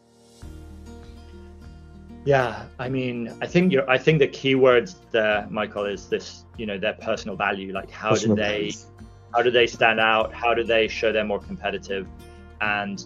Yeah, 2.24 2.64
I 2.80 2.88
mean, 2.88 3.32
I 3.40 3.46
think 3.46 3.72
you're. 3.72 3.88
I 3.88 3.98
think 3.98 4.18
the 4.18 4.26
key 4.26 4.56
words 4.56 4.96
there, 5.12 5.46
Michael, 5.48 5.84
is 5.84 6.08
this. 6.08 6.44
You 6.58 6.66
know, 6.66 6.76
their 6.76 6.94
personal 6.94 7.36
value. 7.36 7.72
Like, 7.72 7.88
how 7.88 8.10
personal 8.10 8.34
do 8.34 8.42
they, 8.42 8.58
values. 8.58 8.86
how 9.32 9.42
do 9.42 9.52
they 9.52 9.68
stand 9.68 10.00
out? 10.00 10.34
How 10.34 10.54
do 10.54 10.64
they 10.64 10.88
show 10.88 11.12
they're 11.12 11.24
more 11.24 11.38
competitive? 11.38 12.08
And 12.60 13.04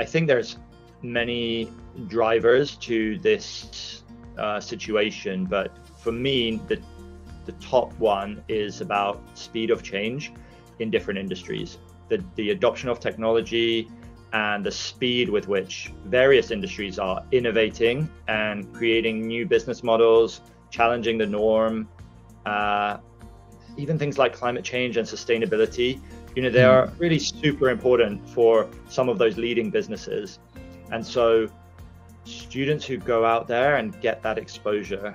I 0.00 0.06
think 0.06 0.28
there's 0.28 0.56
many 1.02 1.70
drivers 2.08 2.76
to 2.76 3.18
this 3.18 4.02
uh, 4.38 4.60
situation, 4.60 5.44
but 5.44 5.70
for 5.98 6.12
me, 6.12 6.60
the 6.68 6.80
the 7.44 7.52
top 7.52 7.92
one 7.98 8.40
is 8.48 8.80
about 8.80 9.20
speed 9.36 9.70
of 9.70 9.82
change 9.82 10.32
in 10.78 10.90
different 10.90 11.18
industries. 11.18 11.78
The 12.08 12.24
the 12.36 12.50
adoption 12.50 12.88
of 12.88 13.00
technology 13.00 13.88
and 14.32 14.64
the 14.64 14.70
speed 14.70 15.28
with 15.28 15.46
which 15.48 15.92
various 16.06 16.50
industries 16.50 16.98
are 16.98 17.22
innovating 17.32 18.08
and 18.28 18.72
creating 18.72 19.26
new 19.26 19.46
business 19.46 19.82
models, 19.82 20.40
challenging 20.70 21.18
the 21.18 21.26
norm, 21.26 21.86
uh, 22.46 22.96
even 23.76 23.98
things 23.98 24.18
like 24.18 24.32
climate 24.32 24.64
change 24.64 24.96
and 24.96 25.06
sustainability. 25.06 26.00
You 26.34 26.42
know, 26.42 26.50
they 26.50 26.64
are 26.64 26.90
really 26.98 27.18
super 27.18 27.68
important 27.68 28.26
for 28.30 28.68
some 28.88 29.10
of 29.10 29.18
those 29.18 29.36
leading 29.36 29.70
businesses. 29.70 30.38
And 30.92 31.04
so 31.04 31.48
students 32.24 32.84
who 32.84 32.98
go 32.98 33.24
out 33.24 33.48
there 33.48 33.76
and 33.76 34.00
get 34.00 34.22
that 34.22 34.38
exposure 34.38 35.14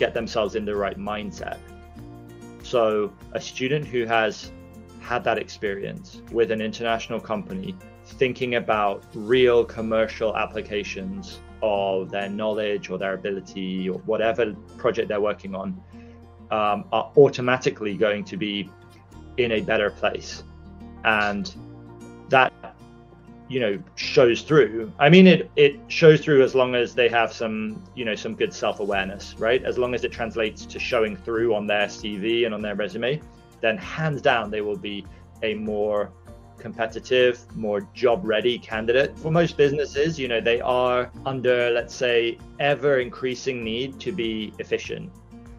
get 0.00 0.14
themselves 0.14 0.54
in 0.54 0.64
the 0.64 0.74
right 0.74 0.98
mindset. 0.98 1.58
So, 2.62 3.12
a 3.32 3.40
student 3.40 3.86
who 3.86 4.06
has 4.06 4.50
had 5.00 5.24
that 5.24 5.38
experience 5.38 6.22
with 6.32 6.50
an 6.50 6.60
international 6.60 7.20
company, 7.20 7.76
thinking 8.04 8.54
about 8.56 9.04
real 9.14 9.64
commercial 9.64 10.36
applications 10.36 11.40
of 11.62 12.10
their 12.10 12.28
knowledge 12.28 12.90
or 12.90 12.96
their 12.96 13.14
ability 13.14 13.88
or 13.88 13.98
whatever 14.00 14.54
project 14.78 15.08
they're 15.08 15.20
working 15.20 15.54
on, 15.54 15.68
um, 16.50 16.84
are 16.92 17.12
automatically 17.16 17.94
going 17.94 18.24
to 18.24 18.36
be 18.36 18.70
in 19.36 19.52
a 19.52 19.60
better 19.60 19.90
place. 19.90 20.42
And 21.04 21.54
that 22.28 22.52
you 23.50 23.58
know 23.58 23.78
shows 23.96 24.42
through. 24.42 24.90
I 24.98 25.10
mean 25.10 25.26
it 25.26 25.50
it 25.56 25.78
shows 25.88 26.20
through 26.20 26.42
as 26.42 26.54
long 26.54 26.76
as 26.76 26.94
they 26.94 27.08
have 27.08 27.32
some 27.32 27.82
you 27.96 28.04
know 28.04 28.14
some 28.14 28.34
good 28.36 28.54
self-awareness 28.54 29.34
right? 29.38 29.62
As 29.64 29.76
long 29.76 29.92
as 29.92 30.04
it 30.04 30.12
translates 30.12 30.64
to 30.66 30.78
showing 30.78 31.16
through 31.16 31.54
on 31.54 31.66
their 31.66 31.86
cv 31.86 32.46
and 32.46 32.54
on 32.54 32.62
their 32.62 32.76
resume 32.76 33.20
then 33.60 33.76
hands 33.76 34.22
down 34.22 34.50
they 34.50 34.60
will 34.60 34.78
be 34.78 35.04
a 35.42 35.54
more 35.54 36.12
competitive 36.58 37.44
more 37.56 37.80
job 37.92 38.20
ready 38.24 38.56
candidate. 38.56 39.18
For 39.18 39.32
most 39.32 39.56
businesses 39.56 40.16
you 40.16 40.28
know 40.28 40.40
they 40.40 40.60
are 40.60 41.10
under 41.26 41.70
let's 41.70 41.94
say 41.94 42.38
ever 42.60 43.00
increasing 43.00 43.64
need 43.64 43.98
to 44.00 44.12
be 44.12 44.54
efficient. 44.60 45.10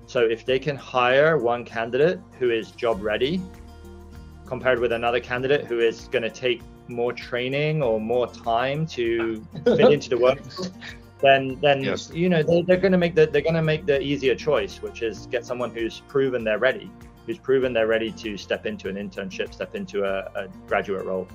So 0.05 0.21
if 0.21 0.45
they 0.45 0.59
can 0.59 0.77
hire 0.77 1.37
one 1.37 1.65
candidate 1.65 2.19
who 2.39 2.51
is 2.51 2.71
job 2.71 3.03
ready 3.03 3.41
compared 4.45 4.79
with 4.79 4.93
another 4.93 5.19
candidate 5.19 5.65
who 5.65 5.79
is 5.79 6.07
going 6.09 6.23
to 6.23 6.29
take 6.29 6.61
more 6.91 7.13
training 7.13 7.81
or 7.81 7.99
more 7.99 8.27
time 8.27 8.85
to 8.87 9.45
fit 9.65 9.91
into 9.91 10.09
the 10.09 10.17
work, 10.17 10.39
then 11.21 11.59
then 11.61 11.83
yes. 11.83 12.11
you 12.13 12.29
know 12.29 12.43
they, 12.43 12.61
they're 12.63 12.77
going 12.77 12.91
to 12.91 12.97
make 12.97 13.15
the 13.15 13.27
they're 13.27 13.41
going 13.41 13.55
to 13.55 13.61
make 13.61 13.85
the 13.85 14.01
easier 14.01 14.35
choice, 14.35 14.81
which 14.81 15.01
is 15.01 15.27
get 15.27 15.45
someone 15.45 15.71
who's 15.71 16.01
proven 16.07 16.43
they're 16.43 16.59
ready, 16.59 16.91
who's 17.25 17.37
proven 17.37 17.73
they're 17.73 17.87
ready 17.87 18.11
to 18.11 18.37
step 18.37 18.65
into 18.65 18.89
an 18.89 18.95
internship, 18.95 19.53
step 19.53 19.75
into 19.75 20.03
a, 20.03 20.29
a 20.35 20.47
graduate 20.67 21.05
role. 21.05 21.27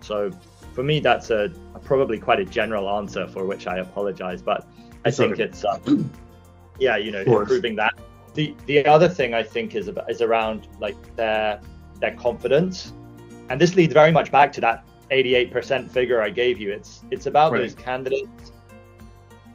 So 0.00 0.30
for 0.72 0.82
me, 0.82 1.00
that's 1.00 1.30
a, 1.30 1.52
a, 1.74 1.78
probably 1.78 2.18
quite 2.18 2.40
a 2.40 2.44
general 2.44 2.88
answer 2.88 3.26
for 3.26 3.46
which 3.46 3.66
I 3.66 3.78
apologize, 3.78 4.42
but 4.42 4.66
I 5.04 5.08
it's 5.08 5.16
think 5.16 5.34
okay. 5.34 5.44
it's 5.44 5.64
um, 5.64 6.10
yeah, 6.78 6.96
you 6.96 7.10
know, 7.10 7.20
improving 7.20 7.76
that. 7.76 7.94
The 8.34 8.54
the 8.66 8.84
other 8.86 9.08
thing 9.08 9.34
I 9.34 9.42
think 9.42 9.74
is 9.74 9.88
about, 9.88 10.10
is 10.10 10.22
around 10.22 10.68
like 10.80 11.16
their 11.16 11.60
their 12.00 12.14
confidence, 12.14 12.92
and 13.48 13.60
this 13.60 13.76
leads 13.76 13.92
very 13.92 14.12
much 14.12 14.30
back 14.30 14.52
to 14.54 14.60
that 14.62 14.84
88% 15.12 15.90
figure 15.90 16.22
I 16.22 16.30
gave 16.30 16.58
you. 16.58 16.72
It's 16.72 17.04
it's 17.10 17.26
about 17.26 17.52
those 17.52 17.74
candidates 17.74 18.52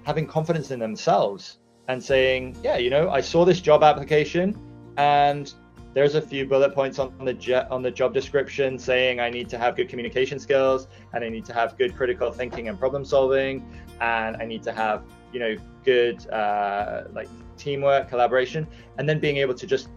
having 0.05 0.25
confidence 0.25 0.71
in 0.71 0.79
themselves 0.79 1.57
and 1.89 2.01
saying, 2.01 2.55
yeah, 2.63 2.77
you 2.77 2.89
know, 2.89 3.09
I 3.09 3.19
saw 3.19 3.43
this 3.43 3.59
job 3.59 3.83
application 3.83 4.57
and 4.97 5.53
there's 5.93 6.15
a 6.15 6.21
few 6.21 6.45
bullet 6.45 6.73
points 6.75 6.99
on 6.99 7.11
the 7.25 7.33
je- 7.33 7.67
on 7.71 7.81
the 7.81 7.89
job 7.89 8.13
description 8.13 8.77
saying 8.77 9.19
I 9.19 9.29
need 9.29 9.49
to 9.49 9.57
have 9.57 9.75
good 9.75 9.89
communication 9.89 10.37
skills 10.37 10.87
and 11.13 11.23
I 11.23 11.29
need 11.29 11.43
to 11.45 11.53
have 11.53 11.77
good 11.77 11.95
critical 11.95 12.31
thinking 12.31 12.69
and 12.69 12.79
problem 12.79 13.03
solving 13.03 13.65
and 13.99 14.37
I 14.37 14.45
need 14.45 14.63
to 14.63 14.71
have 14.71 15.03
you 15.33 15.39
know 15.39 15.55
good 15.83 16.29
uh, 16.29 17.05
like 17.13 17.29
teamwork 17.57 18.09
collaboration 18.09 18.67
and 18.97 19.09
then 19.09 19.19
being 19.19 19.37
able 19.37 19.55
to 19.55 19.65
just 19.65 19.89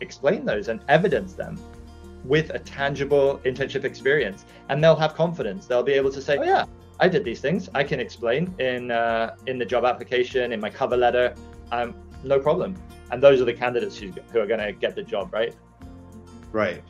explain 0.00 0.44
those 0.44 0.68
and 0.68 0.80
evidence 0.88 1.32
them 1.34 1.58
with 2.24 2.50
a 2.50 2.58
tangible 2.58 3.40
internship 3.44 3.84
experience 3.84 4.44
and 4.68 4.82
they'll 4.82 4.96
have 4.96 5.14
confidence. 5.14 5.66
They'll 5.66 5.82
be 5.82 5.94
able 5.94 6.12
to 6.12 6.20
say 6.20 6.36
oh 6.38 6.42
yeah 6.42 6.64
i 7.00 7.08
did 7.08 7.24
these 7.24 7.40
things. 7.40 7.68
I 7.74 7.82
can 7.82 7.98
explain 7.98 8.54
in 8.58 8.90
uh, 8.90 9.34
in 9.46 9.58
the 9.58 9.64
job 9.64 9.84
application 9.84 10.52
in 10.52 10.60
my 10.60 10.70
cover 10.70 10.96
letter. 10.96 11.34
Um, 11.72 11.94
no 12.22 12.38
problem. 12.38 12.76
And 13.10 13.22
those 13.22 13.40
are 13.40 13.44
the 13.44 13.54
candidates 13.54 13.96
who, 13.96 14.12
who 14.32 14.40
are 14.40 14.46
going 14.46 14.60
to 14.60 14.72
get 14.72 14.94
the 14.94 15.02
job 15.02 15.32
right? 15.32 15.54
Right. 16.52 16.82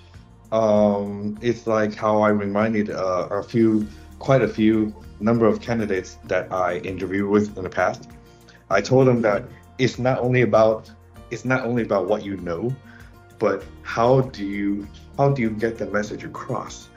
Um, 0.53 1.39
it's 1.41 1.67
like 1.69 1.95
how 1.95 2.23
i 2.23 2.29
reminded 2.29 2.91
uh, 2.91 3.29
a 3.31 3.43
few 3.43 3.87
quite 4.19 4.43
a 4.43 4.49
few 4.49 4.95
number 5.21 5.47
of 5.47 5.61
candidates 5.61 6.19
that 6.25 6.53
i 6.53 6.79
interviewed 6.79 7.31
with 7.31 7.57
in 7.57 7.63
the 7.63 7.71
past. 7.71 8.11
I 8.69 8.81
told 8.81 9.07
them 9.07 9.23
that 9.23 9.45
it's 9.79 9.99
not 9.99 10.19
only 10.19 10.43
about 10.43 10.91
it's 11.31 11.45
not 11.45 11.65
only 11.65 11.83
about 11.83 12.09
what 12.09 12.25
you 12.25 12.37
know 12.39 12.75
but 13.41 13.65
how 13.83 14.21
do 14.21 14.45
you 14.45 14.87
how 15.17 15.31
do 15.31 15.43
you 15.43 15.51
get 15.51 15.79
the 15.79 15.87
message 15.87 16.23
across? 16.23 16.89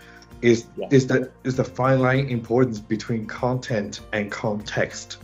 Is 0.43 0.67
yeah. 0.77 0.87
is 0.91 1.07
the 1.07 1.31
is 1.43 1.55
the 1.55 1.63
fine 1.63 1.99
line 1.99 2.27
importance 2.27 2.79
between 2.79 3.25
content 3.25 4.01
and 4.11 4.29
context? 4.29 5.17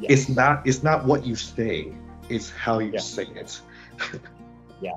Yes. 0.00 0.10
It's 0.10 0.28
not 0.30 0.66
it's 0.66 0.82
not 0.82 1.04
what 1.04 1.24
you 1.24 1.36
say, 1.36 1.92
it's 2.28 2.50
how 2.50 2.80
you 2.80 2.92
yeah. 2.92 3.00
say 3.00 3.28
it. 3.36 3.60
yeah. 4.80 4.92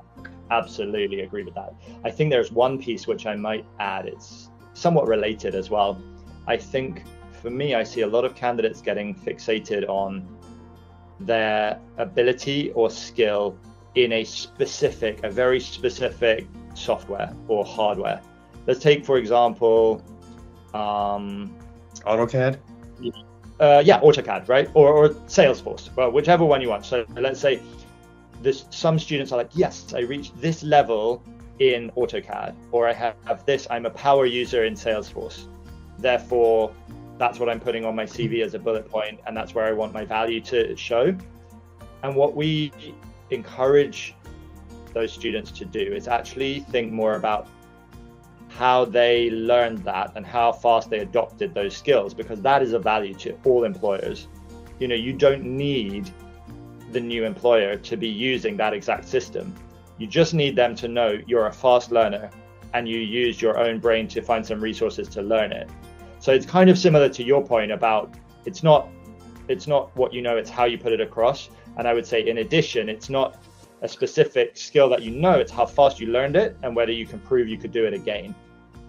absolutely 0.50 1.22
agree 1.22 1.44
with 1.44 1.56
that. 1.56 1.74
I 2.04 2.10
think 2.10 2.32
there's 2.32 2.52
one 2.52 2.82
piece 2.82 3.06
which 3.06 3.26
I 3.28 3.36
might 3.36 3.66
add. 3.80 4.08
It's 4.08 4.50
somewhat 4.74 5.08
related 5.08 5.54
as 5.56 5.70
well. 5.70 6.02
I 6.48 6.56
think 6.56 7.04
for 7.42 7.50
me, 7.50 7.76
I 7.76 7.84
see 7.84 8.02
a 8.02 8.08
lot 8.08 8.24
of 8.24 8.34
candidates 8.34 8.82
getting 8.82 9.14
fixated 9.14 9.88
on 9.90 10.26
their 11.20 11.80
ability 11.98 12.72
or 12.72 12.90
skill 12.90 13.58
in 13.98 14.12
a 14.12 14.24
specific, 14.24 15.24
a 15.24 15.30
very 15.30 15.60
specific 15.60 16.46
software 16.76 17.34
or 17.48 17.66
hardware. 17.66 18.22
Let's 18.68 18.80
take, 18.80 19.04
for 19.04 19.18
example, 19.18 20.04
um, 20.76 21.52
AutoCAD. 22.06 22.60
Uh, 23.60 23.82
yeah, 23.84 24.00
AutoCAD, 24.02 24.48
right? 24.48 24.70
Or, 24.76 24.94
or 24.94 25.10
Salesforce, 25.26 25.94
well, 25.96 26.12
whichever 26.12 26.46
one 26.46 26.62
you 26.62 26.70
want. 26.70 26.86
So 26.86 27.06
let's 27.16 27.40
say 27.40 27.60
this, 28.44 28.66
some 28.70 29.00
students 29.00 29.32
are 29.32 29.38
like, 29.38 29.50
yes, 29.54 29.92
I 29.96 30.02
reached 30.02 30.40
this 30.40 30.62
level 30.62 31.24
in 31.58 31.90
AutoCAD, 31.98 32.54
or 32.72 32.88
I 32.88 32.94
have 32.94 33.46
this, 33.48 33.66
I'm 33.72 33.88
a 33.88 33.90
power 33.90 34.28
user 34.28 34.66
in 34.66 34.76
Salesforce. 34.76 35.48
Therefore, 35.98 36.72
that's 37.18 37.40
what 37.40 37.50
I'm 37.50 37.60
putting 37.60 37.84
on 37.84 37.96
my 37.96 38.06
CV 38.06 38.44
as 38.44 38.54
a 38.54 38.60
bullet 38.60 38.88
point, 38.88 39.20
and 39.26 39.36
that's 39.36 39.56
where 39.56 39.66
I 39.66 39.72
want 39.72 39.92
my 39.92 40.06
value 40.06 40.40
to 40.42 40.76
show. 40.76 41.18
And 42.04 42.16
what 42.16 42.36
we 42.36 42.72
encourage 43.30 44.16
those 44.94 45.12
students 45.12 45.52
to 45.52 45.66
do 45.66 45.80
is 45.80 46.08
actually 46.08 46.62
think 46.72 46.92
more 46.92 47.16
about 47.16 47.48
how 48.50 48.86
they 48.86 49.30
learned 49.30 49.80
that 49.80 50.12
and 50.16 50.26
how 50.26 50.52
fast 50.52 50.90
they 50.90 51.00
adopted 51.00 51.54
those 51.54 51.76
skills 51.78 52.14
because 52.14 52.42
that 52.42 52.64
is 52.64 52.74
a 52.74 52.80
value 52.80 53.14
to 53.14 53.38
all 53.46 53.66
employers. 53.66 54.28
You 54.80 54.88
know, 54.88 54.96
you 54.96 55.14
don't 55.14 55.44
need 55.44 56.12
the 56.92 57.00
new 57.00 57.26
employer 57.26 57.76
to 57.76 57.98
be 57.98 58.08
using 58.08 58.58
that 58.58 58.74
exact 58.74 59.08
system. 59.08 59.54
You 59.98 60.08
just 60.08 60.34
need 60.34 60.56
them 60.56 60.76
to 60.76 60.88
know 60.88 61.20
you're 61.28 61.48
a 61.48 61.54
fast 61.54 61.92
learner 61.92 62.30
and 62.74 62.88
you 62.88 63.00
used 63.00 63.42
your 63.42 63.58
own 63.60 63.80
brain 63.80 64.08
to 64.10 64.22
find 64.22 64.46
some 64.46 64.60
resources 64.60 65.08
to 65.10 65.22
learn 65.22 65.52
it. 65.52 65.70
So 66.20 66.32
it's 66.34 66.46
kind 66.46 66.70
of 66.70 66.78
similar 66.78 67.10
to 67.10 67.24
your 67.24 67.46
point 67.46 67.72
about 67.72 68.16
it's 68.46 68.64
not 68.64 68.90
it's 69.48 69.68
not 69.68 69.96
what 69.96 70.14
you 70.14 70.22
know, 70.22 70.36
it's 70.38 70.50
how 70.50 70.66
you 70.66 70.78
put 70.78 70.92
it 70.92 71.02
across. 71.02 71.50
And 71.78 71.88
I 71.88 71.94
would 71.94 72.06
say 72.06 72.28
in 72.28 72.40
addition, 72.40 72.90
it's 72.90 73.10
not 73.10 73.38
a 73.82 73.88
specific 73.88 74.58
skill 74.58 74.90
that 74.90 75.02
you 75.02 75.12
know, 75.12 75.34
it's 75.34 75.52
how 75.52 75.66
fast 75.66 76.00
you 76.00 76.08
learned 76.08 76.36
it 76.36 76.58
and 76.64 76.76
whether 76.76 76.92
you 76.92 77.06
can 77.06 77.20
prove 77.20 77.48
you 77.48 77.58
could 77.58 77.72
do 77.72 77.86
it 77.86 77.94
again. 77.94 78.34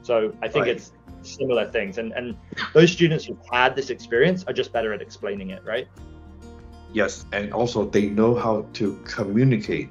So 0.02 0.34
I 0.42 0.48
think 0.48 0.66
right. 0.66 0.76
it's 0.76 0.92
similar 1.22 1.66
things. 1.70 1.98
And 1.98 2.12
and 2.12 2.36
those 2.72 2.90
students 2.90 3.26
who've 3.26 3.38
had 3.52 3.76
this 3.76 3.90
experience 3.90 4.44
are 4.44 4.52
just 4.52 4.72
better 4.72 4.92
at 4.92 5.02
explaining 5.02 5.50
it, 5.50 5.62
right? 5.64 5.88
Yes, 6.92 7.26
and 7.32 7.52
also 7.52 7.84
they 7.84 8.08
know 8.08 8.34
how 8.34 8.66
to 8.74 8.98
communicate. 9.04 9.90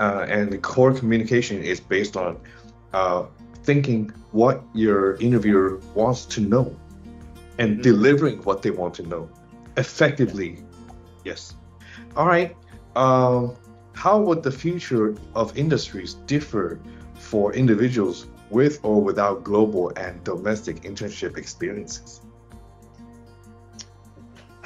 Uh, 0.00 0.26
and 0.28 0.50
the 0.50 0.58
core 0.58 0.94
communication 0.94 1.62
is 1.62 1.80
based 1.80 2.16
on 2.16 2.40
uh, 2.94 3.26
thinking 3.64 4.10
what 4.32 4.62
your 4.72 5.16
interviewer 5.16 5.80
wants 5.94 6.24
to 6.24 6.40
know 6.40 6.74
and 7.58 7.72
mm-hmm. 7.72 7.82
delivering 7.82 8.38
what 8.44 8.62
they 8.62 8.70
want 8.70 8.94
to 8.94 9.02
know 9.02 9.28
effectively. 9.76 10.62
Yes. 11.24 11.54
All 12.18 12.26
right. 12.26 12.56
Um, 12.96 13.54
how 13.92 14.20
would 14.20 14.42
the 14.42 14.50
future 14.50 15.14
of 15.36 15.56
industries 15.56 16.14
differ 16.26 16.80
for 17.14 17.54
individuals 17.54 18.26
with 18.50 18.80
or 18.82 19.00
without 19.00 19.44
global 19.44 19.92
and 19.96 20.22
domestic 20.24 20.82
internship 20.82 21.38
experiences? 21.38 22.20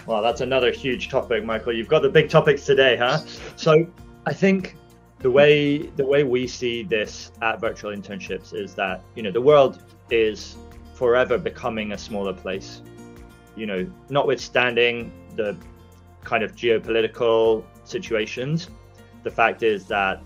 Well, 0.07 0.23
that's 0.23 0.41
another 0.41 0.73
huge 0.73 1.11
topic, 1.11 1.45
Michael. 1.45 1.75
You've 1.75 1.89
got 1.89 2.01
the 2.01 2.09
big 2.09 2.31
topics 2.31 2.65
today, 2.65 2.97
huh? 2.97 3.19
So 3.57 3.87
I 4.25 4.33
think 4.33 4.77
the 5.19 5.31
way 5.31 5.77
the 5.97 6.07
way 6.07 6.25
we 6.25 6.47
see 6.47 6.83
this 6.83 7.33
at 7.43 7.61
virtual 7.61 7.95
internships 7.95 8.55
is 8.55 8.75
that 8.75 9.05
you 9.15 9.23
know 9.23 9.31
the 9.31 9.41
world 9.41 9.83
is 10.11 10.57
forever 10.95 11.37
becoming 11.39 11.93
a 11.93 11.99
smaller 11.99 12.33
place 12.33 12.83
you 13.55 13.67
know 13.67 13.89
notwithstanding 14.09 15.13
the 15.37 15.57
kind 16.25 16.43
of 16.43 16.55
geopolitical 16.55 17.65
situations 17.85 18.69
the 19.23 19.31
fact 19.31 19.63
is 19.63 19.87
that 19.87 20.23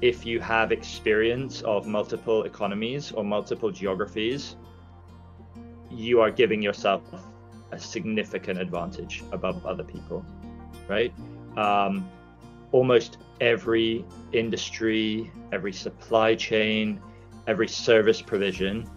if 0.00 0.24
you 0.24 0.40
have 0.40 0.70
experience 0.70 1.62
of 1.62 1.86
multiple 1.86 2.44
economies 2.44 3.12
or 3.12 3.24
multiple 3.24 3.70
geographies 3.70 4.56
you 5.90 6.20
are 6.20 6.30
giving 6.30 6.62
yourself 6.62 7.02
a 7.72 7.78
significant 7.78 8.58
advantage 8.58 9.22
above 9.32 9.64
other 9.66 9.84
people 9.84 10.24
right 10.88 11.12
um, 11.56 12.08
almost 12.72 13.18
every 13.40 14.04
industry, 14.32 15.30
every 15.52 15.72
supply 15.72 16.34
chain, 16.34 17.00
every 17.46 17.68
service 17.68 18.20
provision 18.20 18.88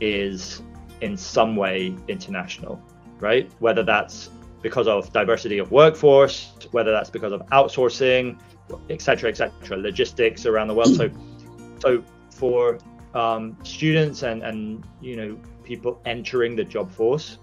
is 0.00 0.62
in 1.00 1.16
some 1.16 1.56
way 1.56 1.94
international, 2.08 2.80
right? 3.20 3.50
Whether 3.58 3.82
that's 3.82 4.30
because 4.64 4.88
of 4.88 5.12
diversity 5.12 5.58
of 5.58 5.70
workforce, 5.70 6.54
whether 6.70 6.90
that's 6.90 7.10
because 7.10 7.34
of 7.34 7.42
outsourcing, 7.52 8.40
etc., 8.88 9.28
etc., 9.28 9.76
logistics 9.76 10.46
around 10.46 10.68
the 10.68 10.74
world. 10.74 10.96
So, 10.96 11.10
so 11.80 12.02
for 12.30 12.78
um, 13.12 13.56
students 13.62 14.22
and 14.22 14.42
and 14.42 14.82
you 15.02 15.16
know 15.16 15.38
people 15.64 16.00
entering 16.06 16.56
the 16.56 16.64
job 16.64 16.90
force, 16.90 17.36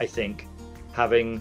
I 0.00 0.06
think 0.06 0.46
having 0.92 1.40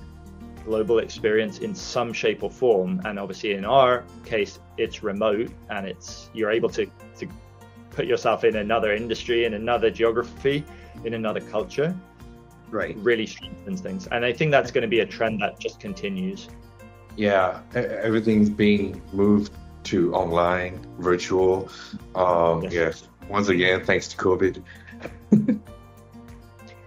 global 0.64 1.00
experience 1.00 1.60
in 1.60 1.76
some 1.76 2.14
shape 2.14 2.42
or 2.44 2.50
form. 2.50 3.02
And 3.04 3.20
obviously, 3.20 3.54
in 3.54 3.66
our 3.66 4.06
case, 4.24 4.60
it's 4.78 5.04
remote 5.04 5.52
and 5.70 5.86
it's 5.86 6.30
you're 6.34 6.52
able 6.52 6.70
to, 6.70 6.86
to 7.20 7.28
put 7.90 8.06
yourself 8.06 8.46
in 8.46 8.56
another 8.56 8.94
industry, 8.94 9.44
in 9.44 9.54
another 9.54 9.90
geography, 9.92 10.64
in 11.04 11.14
another 11.14 11.42
culture. 11.42 11.94
Right. 12.70 12.96
Really 12.98 13.26
strengthens 13.26 13.82
things. 13.82 14.08
And 14.08 14.26
I 14.26 14.34
think 14.34 14.52
that's 14.52 14.72
going 14.72 14.82
to 14.82 14.88
be 14.88 15.00
a 15.00 15.06
trend 15.06 15.42
that 15.42 15.60
just 15.60 15.80
continues. 15.80 16.50
Yeah. 17.16 17.62
Everything's 17.74 18.50
being 18.50 19.02
moved 19.14 19.54
to 19.86 20.14
online, 20.14 20.86
virtual. 21.00 21.70
Um, 22.16 22.64
yes. 22.64 22.74
yes. 22.74 23.08
Once 23.30 23.50
again, 23.50 23.84
thanks 23.86 24.08
to 24.10 24.18
COVID. 24.18 24.62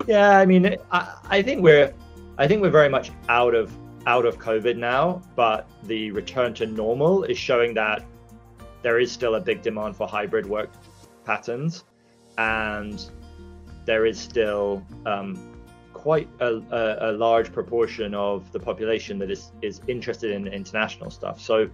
yeah, 0.07 0.39
I 0.39 0.47
mean, 0.47 0.77
I, 0.91 1.17
I 1.29 1.43
think 1.43 1.63
we're 1.63 1.93
I 2.39 2.49
think 2.49 2.63
we're 2.63 2.71
very 2.71 2.89
much 2.89 3.11
out 3.29 3.55
of 3.55 3.73
out 4.07 4.25
of 4.25 4.39
COVID 4.39 4.77
now, 4.77 5.21
but 5.37 5.69
the 5.85 6.11
return 6.13 6.55
to 6.55 6.67
normal 6.67 7.25
is 7.25 7.37
showing 7.37 7.75
that 7.75 8.05
there 8.83 8.99
is 8.99 9.13
still 9.13 9.35
a 9.35 9.41
big 9.41 9.61
demand 9.61 9.97
for 9.97 10.09
hybrid 10.09 10.47
work 10.47 10.71
patterns, 11.25 11.85
and 12.39 13.11
there 13.85 14.07
is 14.07 14.19
still 14.19 14.83
um, 15.05 15.50
quite 16.01 16.29
a, 16.41 16.55
a, 16.71 17.11
a, 17.11 17.13
large 17.13 17.53
proportion 17.53 18.15
of 18.15 18.51
the 18.53 18.59
population 18.59 19.19
that 19.19 19.31
is 19.31 19.53
is 19.61 19.83
interested 19.87 20.31
in 20.31 20.47
international 20.49 21.11
stuff. 21.11 21.39
So 21.39 21.69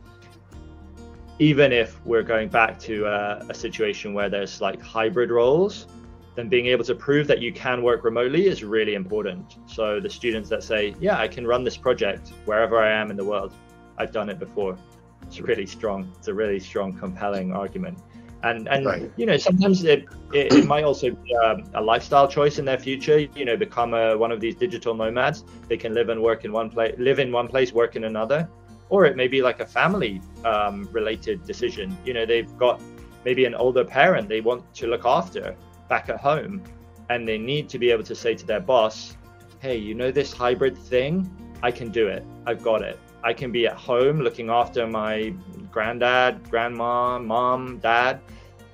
even 1.38 1.70
if 1.72 2.04
we're 2.04 2.24
going 2.34 2.48
back 2.48 2.76
to 2.80 2.94
a, 3.06 3.46
a 3.48 3.54
situation 3.54 4.14
where 4.14 4.28
there's 4.28 4.60
like 4.60 4.82
hybrid 4.82 5.30
roles, 5.30 5.86
then 6.34 6.48
being 6.48 6.66
able 6.66 6.84
to 6.84 6.94
prove 6.94 7.28
that 7.28 7.40
you 7.40 7.52
can 7.52 7.82
work 7.82 8.02
remotely 8.02 8.48
is 8.48 8.64
really 8.64 8.94
important. 8.94 9.58
So 9.66 10.00
the 10.00 10.10
students 10.10 10.48
that 10.48 10.64
say, 10.64 10.96
yeah, 10.98 11.16
I 11.20 11.28
can 11.28 11.46
run 11.46 11.62
this 11.62 11.76
project 11.76 12.32
wherever 12.46 12.76
I 12.78 12.90
am 13.00 13.12
in 13.12 13.16
the 13.16 13.24
world, 13.32 13.52
I've 13.96 14.10
done 14.10 14.28
it 14.28 14.40
before. 14.40 14.76
It's 15.22 15.40
really 15.40 15.66
strong. 15.66 16.12
It's 16.18 16.26
a 16.26 16.34
really 16.34 16.58
strong, 16.58 16.92
compelling 16.98 17.52
argument. 17.52 17.98
And 18.42 18.68
and 18.68 18.86
right. 18.86 19.10
you 19.16 19.26
know 19.26 19.36
sometimes 19.36 19.82
it, 19.84 20.06
it, 20.32 20.52
it 20.52 20.66
might 20.66 20.84
also 20.84 21.10
be 21.10 21.32
a, 21.32 21.56
a, 21.74 21.82
lifestyle 21.82 22.28
choice 22.28 22.58
in 22.58 22.64
their 22.64 22.78
future. 22.78 23.18
You 23.18 23.44
know, 23.44 23.56
become 23.56 23.94
a, 23.94 24.16
one 24.16 24.30
of 24.30 24.40
these 24.40 24.54
digital 24.54 24.94
nomads. 24.94 25.44
They 25.68 25.76
can 25.76 25.94
live 25.94 26.10
and 26.10 26.22
work 26.22 26.44
in 26.44 26.52
one 26.52 26.70
place, 26.70 26.94
live 26.98 27.18
in 27.18 27.32
one 27.32 27.48
place, 27.48 27.72
work 27.72 27.96
in 27.96 28.04
another, 28.04 28.48
or 28.90 29.06
it 29.06 29.16
may 29.16 29.26
be 29.26 29.42
like 29.42 29.60
a 29.60 29.66
family 29.66 30.20
um, 30.44 30.88
related 30.92 31.44
decision. 31.44 31.96
You 32.04 32.14
know, 32.14 32.26
they've 32.26 32.56
got 32.58 32.80
maybe 33.24 33.44
an 33.44 33.54
older 33.54 33.84
parent 33.84 34.28
they 34.28 34.40
want 34.40 34.62
to 34.74 34.86
look 34.86 35.04
after 35.04 35.56
back 35.88 36.08
at 36.08 36.20
home 36.20 36.62
and 37.08 37.26
they 37.26 37.38
need 37.38 37.68
to 37.70 37.78
be 37.78 37.90
able 37.90 38.04
to 38.04 38.14
say 38.14 38.34
to 38.34 38.46
their 38.46 38.60
boss, 38.60 39.16
hey, 39.60 39.76
you 39.76 39.94
know 39.94 40.10
this 40.10 40.32
hybrid 40.32 40.76
thing? 40.76 41.28
I 41.62 41.70
can 41.70 41.90
do 41.90 42.06
it. 42.08 42.24
I've 42.46 42.62
got 42.62 42.82
it. 42.82 42.98
I 43.26 43.32
can 43.32 43.50
be 43.50 43.66
at 43.66 43.74
home 43.74 44.20
looking 44.20 44.50
after 44.50 44.86
my 44.86 45.34
granddad, 45.72 46.48
grandma, 46.48 47.18
mom, 47.18 47.78
dad, 47.78 48.20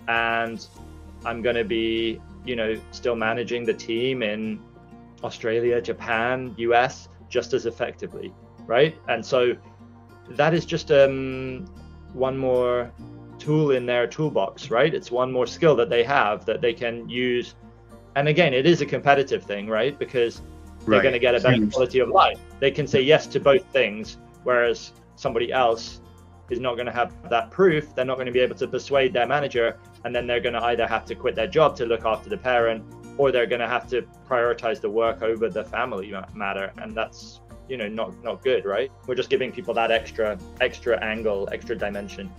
and 0.08 0.66
I'm 1.24 1.40
going 1.40 1.56
to 1.56 1.64
be, 1.64 2.20
you 2.44 2.54
know, 2.54 2.78
still 2.90 3.16
managing 3.16 3.64
the 3.64 3.72
team 3.72 4.22
in 4.22 4.60
Australia, 5.24 5.80
Japan, 5.80 6.54
US 6.58 7.08
just 7.30 7.54
as 7.54 7.64
effectively, 7.64 8.30
right? 8.66 8.94
And 9.08 9.24
so 9.24 9.56
that 10.28 10.52
is 10.52 10.66
just 10.66 10.92
um, 10.92 11.64
one 12.12 12.36
more 12.36 12.92
tool 13.38 13.70
in 13.70 13.86
their 13.86 14.06
toolbox, 14.06 14.70
right? 14.70 14.92
It's 14.92 15.10
one 15.10 15.32
more 15.32 15.46
skill 15.46 15.74
that 15.76 15.88
they 15.88 16.04
have 16.04 16.44
that 16.44 16.60
they 16.60 16.74
can 16.74 17.08
use. 17.08 17.54
And 18.16 18.28
again, 18.28 18.52
it 18.52 18.66
is 18.66 18.82
a 18.82 18.86
competitive 18.86 19.44
thing, 19.44 19.66
right? 19.66 19.98
Because 19.98 20.42
they're 20.80 20.96
right. 20.96 21.02
going 21.02 21.14
to 21.14 21.18
get 21.18 21.34
a 21.34 21.40
better 21.40 21.66
quality 21.68 22.00
of 22.00 22.10
life. 22.10 22.38
They 22.60 22.70
can 22.70 22.86
say 22.86 23.00
yes 23.00 23.26
to 23.28 23.40
both 23.40 23.64
things, 23.72 24.18
whereas 24.44 24.92
somebody 25.16 25.52
else 25.52 26.00
is 26.50 26.60
not 26.60 26.74
going 26.74 26.86
to 26.86 26.92
have 26.92 27.12
that 27.30 27.50
proof, 27.50 27.94
they're 27.94 28.04
not 28.04 28.16
going 28.16 28.26
to 28.26 28.32
be 28.32 28.40
able 28.40 28.56
to 28.56 28.66
persuade 28.66 29.12
their 29.12 29.26
manager, 29.26 29.78
and 30.04 30.14
then 30.14 30.26
they're 30.26 30.40
going 30.40 30.54
to 30.54 30.62
either 30.64 30.86
have 30.86 31.04
to 31.06 31.14
quit 31.14 31.34
their 31.34 31.46
job 31.46 31.76
to 31.76 31.86
look 31.86 32.04
after 32.04 32.28
the 32.28 32.36
parent, 32.36 32.84
or 33.18 33.32
they're 33.32 33.46
going 33.46 33.60
to 33.60 33.68
have 33.68 33.86
to 33.88 34.02
prioritize 34.28 34.80
the 34.80 34.90
work 34.90 35.22
over 35.22 35.48
the 35.48 35.64
family 35.64 36.14
matter, 36.34 36.72
and 36.78 36.94
that's 36.94 37.40
you 37.68 37.76
know 37.76 37.88
not 37.88 38.22
not 38.22 38.42
good, 38.42 38.64
right? 38.64 38.90
We're 39.06 39.14
just 39.14 39.30
giving 39.30 39.52
people 39.52 39.74
that 39.74 39.90
extra 39.90 40.38
extra 40.60 41.02
angle, 41.02 41.48
extra 41.52 41.76
dimension. 41.76 42.30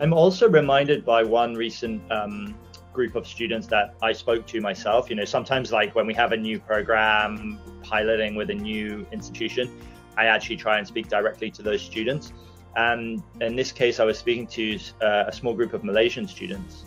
I'm 0.00 0.12
also 0.12 0.48
reminded 0.48 1.04
by 1.04 1.22
one 1.22 1.54
recent 1.54 2.10
um, 2.10 2.54
group 2.92 3.14
of 3.14 3.26
students 3.26 3.66
that 3.68 3.94
I 4.02 4.12
spoke 4.12 4.46
to 4.48 4.60
myself. 4.60 5.10
You 5.10 5.16
know, 5.16 5.24
sometimes 5.24 5.72
like 5.72 5.94
when 5.94 6.06
we 6.06 6.14
have 6.14 6.32
a 6.32 6.36
new 6.36 6.58
program 6.58 7.58
piloting 7.82 8.34
with 8.34 8.50
a 8.50 8.54
new 8.54 9.06
institution, 9.12 9.70
I 10.16 10.26
actually 10.26 10.56
try 10.56 10.78
and 10.78 10.86
speak 10.86 11.08
directly 11.08 11.50
to 11.52 11.62
those 11.62 11.82
students. 11.82 12.32
And 12.76 13.22
in 13.40 13.56
this 13.56 13.72
case, 13.72 14.00
I 14.00 14.04
was 14.04 14.18
speaking 14.18 14.46
to 14.48 14.78
uh, 15.00 15.24
a 15.26 15.32
small 15.32 15.54
group 15.54 15.74
of 15.74 15.84
Malaysian 15.84 16.26
students. 16.26 16.84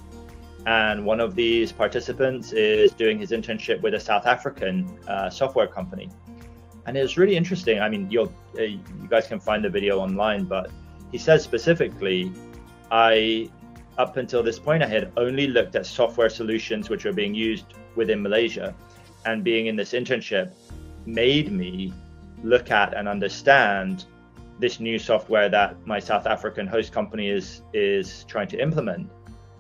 And 0.66 1.06
one 1.06 1.20
of 1.20 1.36
these 1.36 1.72
participants 1.72 2.52
is 2.52 2.92
doing 2.92 3.20
his 3.20 3.32
internship 3.32 3.82
with 3.82 3.94
a 3.94 4.00
South 4.00 4.26
African 4.26 4.88
uh, 5.08 5.30
software 5.30 5.68
company. 5.68 6.10
And 6.88 6.98
it 6.98 7.02
was 7.02 7.18
really 7.18 7.36
interesting. 7.36 7.80
I 7.80 7.90
mean, 7.90 8.10
you'll, 8.10 8.34
uh, 8.58 8.64
you 8.64 8.80
guys 9.10 9.28
can 9.28 9.40
find 9.40 9.64
the 9.64 9.70
video 9.70 10.00
online, 10.00 10.46
but 10.46 10.72
he 11.12 11.18
says 11.18 11.44
specifically, 11.44 12.32
I, 12.92 13.50
up 13.98 14.18
until 14.18 14.42
this 14.42 14.58
point, 14.58 14.82
I 14.82 14.88
had 14.88 15.12
only 15.18 15.48
looked 15.48 15.76
at 15.76 15.86
software 15.86 16.30
solutions 16.30 16.90
which 16.90 17.06
were 17.06 17.14
being 17.14 17.36
used 17.36 17.66
within 17.96 18.22
Malaysia. 18.22 18.74
And 19.26 19.44
being 19.44 19.68
in 19.68 19.76
this 19.76 19.94
internship 19.94 20.52
made 21.06 21.52
me 21.52 21.94
look 22.46 22.72
at 22.72 22.94
and 22.94 23.08
understand 23.08 24.06
this 24.60 24.80
new 24.80 24.98
software 24.98 25.50
that 25.50 25.76
my 25.86 26.00
South 26.00 26.26
African 26.26 26.68
host 26.68 26.94
company 26.94 27.30
is 27.30 27.62
is 27.74 28.24
trying 28.26 28.48
to 28.50 28.58
implement. 28.62 29.10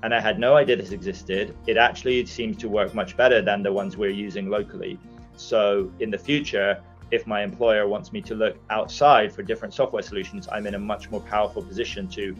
And 0.04 0.14
I 0.14 0.20
had 0.20 0.40
no 0.40 0.56
idea 0.56 0.76
this 0.76 0.92
existed. 0.92 1.56
It 1.68 1.78
actually 1.78 2.26
seems 2.28 2.58
to 2.58 2.70
work 2.70 2.94
much 2.94 3.18
better 3.18 3.42
than 3.42 3.64
the 3.64 3.74
ones 3.74 3.98
we're 3.98 4.18
using 4.28 4.50
locally. 4.50 5.00
So 5.36 5.92
in 6.00 6.12
the 6.12 6.18
future, 6.18 6.82
if 7.12 7.26
my 7.26 7.44
employer 7.44 7.88
wants 7.88 8.14
me 8.14 8.22
to 8.22 8.36
look 8.36 8.56
outside 8.70 9.34
for 9.34 9.42
different 9.42 9.74
software 9.74 10.04
solutions, 10.04 10.48
I'm 10.52 10.68
in 10.68 10.76
a 10.76 10.80
much 10.80 11.10
more 11.10 11.22
powerful 11.22 11.64
position 11.64 12.08
to 12.10 12.36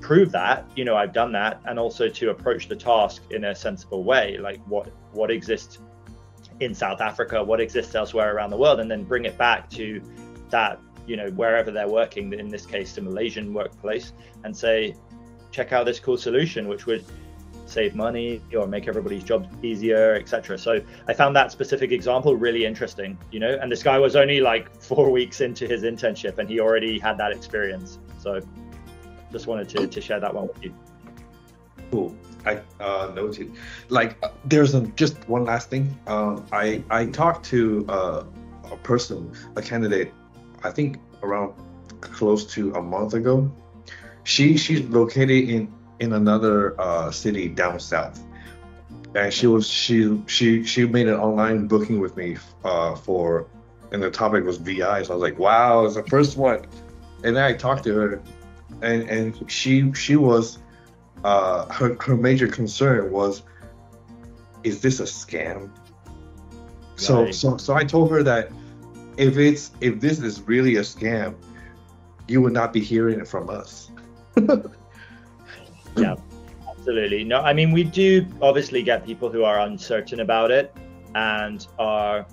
prove 0.00 0.30
that, 0.32 0.64
you 0.76 0.84
know, 0.84 0.96
I've 0.96 1.12
done 1.12 1.32
that, 1.32 1.60
and 1.64 1.78
also 1.78 2.08
to 2.08 2.30
approach 2.30 2.68
the 2.68 2.76
task 2.76 3.22
in 3.30 3.44
a 3.44 3.54
sensible 3.54 4.04
way, 4.04 4.38
like 4.38 4.60
what 4.66 4.88
what 5.12 5.30
exists 5.30 5.78
in 6.60 6.74
South 6.74 7.00
Africa, 7.00 7.42
what 7.42 7.60
exists 7.60 7.94
elsewhere 7.94 8.34
around 8.34 8.50
the 8.50 8.56
world, 8.56 8.80
and 8.80 8.90
then 8.90 9.04
bring 9.04 9.24
it 9.24 9.36
back 9.36 9.68
to 9.70 10.00
that, 10.50 10.80
you 11.06 11.16
know, 11.16 11.28
wherever 11.30 11.70
they're 11.70 11.88
working, 11.88 12.32
in 12.32 12.48
this 12.48 12.66
case, 12.66 12.94
the 12.94 13.02
Malaysian 13.02 13.52
workplace, 13.52 14.12
and 14.44 14.56
say, 14.56 14.94
check 15.50 15.72
out 15.72 15.86
this 15.86 16.00
cool 16.00 16.16
solution, 16.16 16.68
which 16.68 16.86
would 16.86 17.04
save 17.66 17.94
money 17.94 18.40
or 18.56 18.66
make 18.66 18.88
everybody's 18.88 19.24
job 19.24 19.48
easier, 19.62 20.14
etc. 20.14 20.56
So 20.56 20.80
I 21.08 21.12
found 21.12 21.34
that 21.36 21.50
specific 21.50 21.90
example 21.90 22.36
really 22.36 22.64
interesting, 22.64 23.18
you 23.32 23.40
know, 23.40 23.58
and 23.60 23.70
this 23.70 23.82
guy 23.82 23.98
was 23.98 24.16
only 24.16 24.40
like 24.40 24.74
four 24.80 25.10
weeks 25.10 25.40
into 25.40 25.66
his 25.66 25.82
internship 25.82 26.38
and 26.38 26.48
he 26.48 26.60
already 26.60 26.98
had 26.98 27.18
that 27.18 27.32
experience. 27.32 27.98
So 28.18 28.40
just 29.32 29.46
wanted 29.46 29.68
to, 29.70 29.86
to 29.86 30.00
share 30.00 30.20
that 30.20 30.32
one 30.32 30.46
with 30.46 30.62
you. 30.62 30.74
Cool. 31.90 32.14
I 32.44 32.60
uh, 32.80 33.12
noted. 33.14 33.52
Like, 33.88 34.16
uh, 34.22 34.28
there's 34.44 34.74
a, 34.74 34.82
just 34.94 35.28
one 35.28 35.44
last 35.44 35.68
thing. 35.68 35.98
Uh, 36.06 36.40
I 36.52 36.82
I 36.90 37.06
talked 37.06 37.44
to 37.46 37.84
uh, 37.88 38.24
a 38.70 38.76
person, 38.78 39.32
a 39.56 39.62
candidate, 39.62 40.12
I 40.62 40.70
think 40.70 40.98
around 41.22 41.54
close 42.00 42.44
to 42.54 42.72
a 42.74 42.82
month 42.82 43.14
ago. 43.14 43.50
She 44.24 44.56
she's 44.56 44.82
located 44.88 45.48
in 45.48 45.72
in 46.00 46.12
another 46.12 46.78
uh, 46.80 47.10
city 47.10 47.48
down 47.48 47.80
south, 47.80 48.22
and 49.14 49.32
she 49.32 49.46
was 49.46 49.66
she 49.68 50.22
she 50.26 50.64
she 50.64 50.86
made 50.86 51.08
an 51.08 51.18
online 51.18 51.66
booking 51.66 52.00
with 52.00 52.16
me 52.16 52.36
uh, 52.64 52.94
for, 52.94 53.46
and 53.92 54.02
the 54.02 54.10
topic 54.10 54.44
was 54.44 54.58
VI. 54.58 55.02
So 55.02 55.12
I 55.12 55.16
was 55.16 55.22
like, 55.22 55.38
wow, 55.38 55.84
it's 55.84 55.94
the 55.94 56.02
first 56.04 56.36
one. 56.36 56.66
And 57.24 57.36
then 57.36 57.44
I 57.44 57.52
talked 57.54 57.84
to 57.84 57.94
her, 57.94 58.22
and 58.82 59.08
and 59.08 59.50
she 59.50 59.92
she 59.92 60.16
was 60.16 60.58
uh, 61.24 61.72
her 61.72 61.96
her 62.00 62.16
major 62.16 62.48
concern 62.48 63.10
was, 63.10 63.42
is 64.64 64.80
this 64.80 65.00
a 65.00 65.04
scam? 65.04 65.70
So 66.96 67.30
so 67.30 67.56
so 67.56 67.74
I 67.74 67.84
told 67.84 68.10
her 68.10 68.22
that 68.22 68.50
if 69.16 69.36
it's 69.38 69.70
if 69.80 70.00
this 70.00 70.20
is 70.20 70.40
really 70.42 70.76
a 70.76 70.82
scam, 70.82 71.34
you 72.28 72.40
would 72.42 72.52
not 72.52 72.72
be 72.72 72.80
hearing 72.80 73.20
it 73.20 73.28
from 73.28 73.50
us. 73.50 73.90
yeah 75.96 76.14
absolutely 76.68 77.24
no 77.24 77.40
i 77.40 77.52
mean 77.52 77.72
we 77.72 77.82
do 77.82 78.26
obviously 78.42 78.82
get 78.82 79.04
people 79.04 79.30
who 79.30 79.44
are 79.44 79.60
uncertain 79.60 80.20
about 80.20 80.50
it 80.50 80.74
and 81.14 81.66
are 81.78 82.26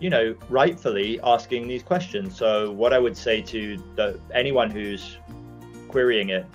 you 0.00 0.10
know 0.10 0.34
rightfully 0.50 1.18
asking 1.24 1.66
these 1.66 1.82
questions 1.82 2.36
so 2.36 2.70
what 2.72 2.92
i 2.92 2.98
would 2.98 3.16
say 3.16 3.40
to 3.40 3.82
the, 3.96 4.20
anyone 4.34 4.70
who's 4.70 5.16
querying 5.88 6.28
it 6.28 6.46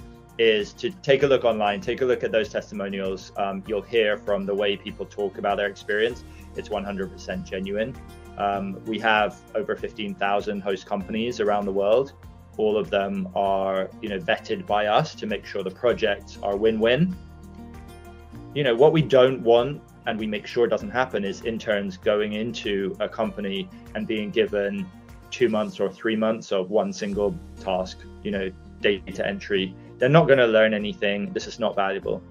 is 0.42 0.74
to 0.74 0.90
take 0.90 1.22
a 1.22 1.28
look 1.28 1.46
online 1.46 1.80
take 1.80 2.02
a 2.02 2.06
look 2.06 2.24
at 2.24 2.32
those 2.32 2.50
testimonials. 2.50 3.32
Um, 3.38 3.64
you'll 3.68 3.84
hear 3.84 4.18
from 4.18 4.44
the 4.48 4.56
way 4.56 4.76
people 4.76 5.06
talk 5.06 5.38
about 5.38 5.58
their 5.58 5.68
experience. 5.68 6.24
It's 6.56 6.68
100% 6.68 7.44
genuine. 7.44 7.96
Um, 8.40 8.84
we 8.86 8.98
have 9.00 9.40
over 9.54 9.76
15000 9.76 10.62
host 10.62 10.88
companies 10.88 11.40
around 11.40 11.66
the 11.66 11.72
world. 11.72 12.14
All 12.58 12.76
of 12.76 12.90
them 12.90 13.30
are 13.36 13.92
you 14.02 14.10
know 14.10 14.18
vetted 14.18 14.66
by 14.66 14.88
us 14.88 15.14
to 15.16 15.28
make 15.28 15.46
sure 15.46 15.64
the 15.64 15.70
projects 15.70 16.40
are 16.42 16.58
win-win. 16.58 17.16
You 18.56 18.64
know 18.64 18.76
what 18.76 18.94
we 18.94 19.04
don't 19.04 19.42
want 19.44 19.84
and 20.08 20.18
we 20.18 20.26
make 20.26 20.48
sure 20.48 20.66
it 20.66 20.70
doesn't 20.70 20.90
happen 20.90 21.24
is 21.24 21.44
interns 21.44 21.98
going 21.98 22.34
into 22.34 22.98
a 23.00 23.08
company 23.08 23.70
and 23.94 24.08
being 24.08 24.32
given 24.32 24.90
two 25.30 25.50
months 25.50 25.80
or 25.80 25.92
three 25.92 26.16
months 26.16 26.52
of 26.52 26.72
one 26.72 26.92
single 26.92 27.38
task 27.60 28.00
you 28.24 28.32
know 28.32 28.52
data 28.82 29.26
entry 29.26 29.76
they're 30.02 30.10
not 30.10 30.28
going 30.28 30.40
to 30.40 30.48
learn 30.48 30.74
anything 30.74 31.32
this 31.32 31.48
is 31.48 31.60
not 31.60 31.76
valuable 31.76 32.22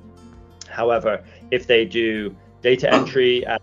however 0.69 1.25
if 1.51 1.67
they 1.67 1.87
do 1.87 2.37
data 2.61 2.93
entry 2.99 3.47
as 3.47 3.61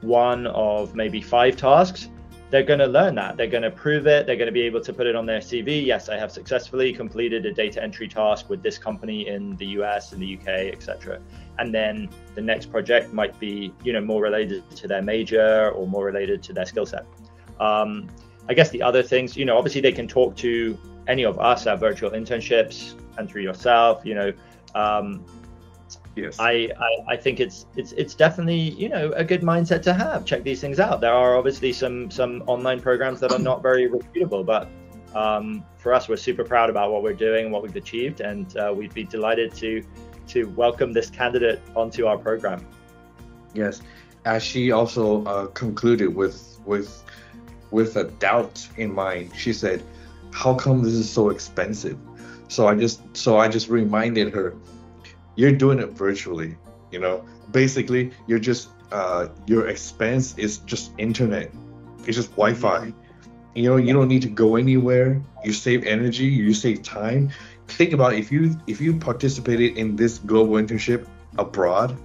one 0.00 0.46
of 0.46 0.94
maybe 0.94 1.20
five 1.20 1.56
tasks 1.56 2.08
they're 2.52 2.62
going 2.62 2.80
to 2.80 2.86
learn 2.86 3.14
that. 3.14 3.38
They're 3.38 3.46
going 3.46 3.62
to 3.62 3.70
prove 3.70 4.06
it. 4.06 4.26
They're 4.26 4.36
going 4.36 4.46
to 4.46 4.52
be 4.52 4.60
able 4.60 4.82
to 4.82 4.92
put 4.92 5.06
it 5.06 5.16
on 5.16 5.24
their 5.24 5.40
CV. 5.40 5.84
Yes, 5.86 6.10
I 6.10 6.18
have 6.18 6.30
successfully 6.30 6.92
completed 6.92 7.46
a 7.46 7.52
data 7.52 7.82
entry 7.82 8.06
task 8.06 8.50
with 8.50 8.62
this 8.62 8.76
company 8.76 9.26
in 9.26 9.56
the 9.56 9.64
US, 9.78 10.12
in 10.12 10.20
the 10.20 10.36
UK, 10.36 10.48
etc. 10.70 11.18
And 11.58 11.74
then 11.74 12.10
the 12.34 12.42
next 12.42 12.66
project 12.66 13.14
might 13.14 13.40
be, 13.40 13.72
you 13.82 13.94
know, 13.94 14.02
more 14.02 14.20
related 14.20 14.68
to 14.76 14.86
their 14.86 15.00
major 15.00 15.70
or 15.70 15.86
more 15.86 16.04
related 16.04 16.42
to 16.42 16.52
their 16.52 16.66
skill 16.66 16.84
set. 16.84 17.06
Um, 17.58 18.10
I 18.50 18.52
guess 18.52 18.68
the 18.68 18.82
other 18.82 19.02
things, 19.02 19.34
you 19.34 19.46
know, 19.46 19.56
obviously 19.56 19.80
they 19.80 19.92
can 19.92 20.06
talk 20.06 20.36
to 20.36 20.78
any 21.08 21.24
of 21.24 21.38
us 21.38 21.66
at 21.66 21.80
virtual 21.80 22.10
internships 22.10 22.94
and 23.18 23.28
through 23.28 23.42
yourself. 23.42 24.04
You 24.04 24.14
know, 24.14 24.32
um, 24.74 25.24
Yes. 26.14 26.36
I, 26.38 26.68
I, 26.78 27.12
I 27.14 27.16
think 27.16 27.40
it's 27.40 27.66
it's 27.74 27.92
it's 27.92 28.14
definitely 28.14 28.58
you 28.58 28.88
know 28.88 29.12
a 29.12 29.24
good 29.24 29.40
mindset 29.40 29.82
to 29.82 29.94
have. 29.94 30.24
Check 30.26 30.42
these 30.42 30.60
things 30.60 30.78
out. 30.78 31.00
There 31.00 31.12
are 31.12 31.36
obviously 31.36 31.72
some 31.72 32.10
some 32.10 32.42
online 32.46 32.80
programs 32.80 33.20
that 33.20 33.32
are 33.32 33.38
not 33.38 33.62
very 33.62 33.86
reputable, 33.86 34.44
but 34.44 34.68
um, 35.14 35.64
for 35.78 35.94
us, 35.94 36.08
we're 36.08 36.16
super 36.16 36.44
proud 36.44 36.68
about 36.70 36.92
what 36.92 37.02
we're 37.02 37.14
doing, 37.14 37.50
what 37.50 37.62
we've 37.62 37.76
achieved, 37.76 38.20
and 38.20 38.56
uh, 38.56 38.72
we'd 38.74 38.92
be 38.92 39.04
delighted 39.04 39.54
to 39.56 39.82
to 40.28 40.44
welcome 40.50 40.92
this 40.92 41.08
candidate 41.08 41.60
onto 41.74 42.06
our 42.06 42.18
program. 42.18 42.66
Yes, 43.54 43.80
as 44.24 44.42
she 44.42 44.70
also 44.70 45.24
uh, 45.24 45.46
concluded 45.48 46.14
with 46.14 46.58
with 46.66 47.02
with 47.70 47.96
a 47.96 48.04
doubt 48.04 48.68
in 48.76 48.92
mind, 48.92 49.32
she 49.34 49.54
said, 49.54 49.82
"How 50.32 50.54
come 50.54 50.82
this 50.82 50.94
is 50.94 51.08
so 51.08 51.30
expensive?" 51.30 51.98
So 52.48 52.66
I 52.66 52.74
just 52.74 53.00
so 53.16 53.38
I 53.38 53.48
just 53.48 53.68
reminded 53.68 54.32
her, 54.34 54.54
"You're 55.36 55.52
doing 55.52 55.78
it 55.78 55.90
virtually. 55.90 56.56
You 56.90 57.00
know, 57.00 57.24
basically, 57.52 58.12
you're 58.26 58.38
just 58.38 58.68
uh, 58.90 59.28
your 59.46 59.68
expense 59.68 60.36
is 60.36 60.58
just 60.58 60.92
internet. 60.98 61.50
It's 62.06 62.16
just 62.16 62.30
Wi-Fi. 62.32 62.92
You 63.54 63.62
know, 63.64 63.76
you 63.76 63.92
don't 63.92 64.08
need 64.08 64.22
to 64.22 64.28
go 64.28 64.56
anywhere. 64.56 65.22
You 65.44 65.52
save 65.52 65.84
energy. 65.84 66.24
You 66.24 66.52
save 66.54 66.82
time. 66.82 67.30
Think 67.68 67.92
about 67.92 68.14
if 68.14 68.32
you 68.32 68.56
if 68.66 68.80
you 68.80 68.98
participated 68.98 69.78
in 69.78 69.96
this 69.96 70.18
global 70.18 70.54
internship 70.54 71.06
abroad." 71.38 71.96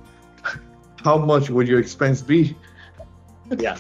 how 1.03 1.17
much 1.17 1.49
would 1.49 1.67
your 1.67 1.79
expense 1.79 2.21
be? 2.21 2.55
yeah. 3.57 3.77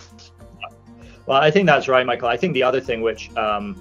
Well, 1.25 1.41
I 1.41 1.51
think 1.51 1.67
that's 1.67 1.87
right, 1.87 2.05
Michael. 2.05 2.29
I 2.29 2.37
think 2.37 2.53
the 2.53 2.63
other 2.63 2.79
thing, 2.79 3.01
which 3.01 3.35
um, 3.35 3.75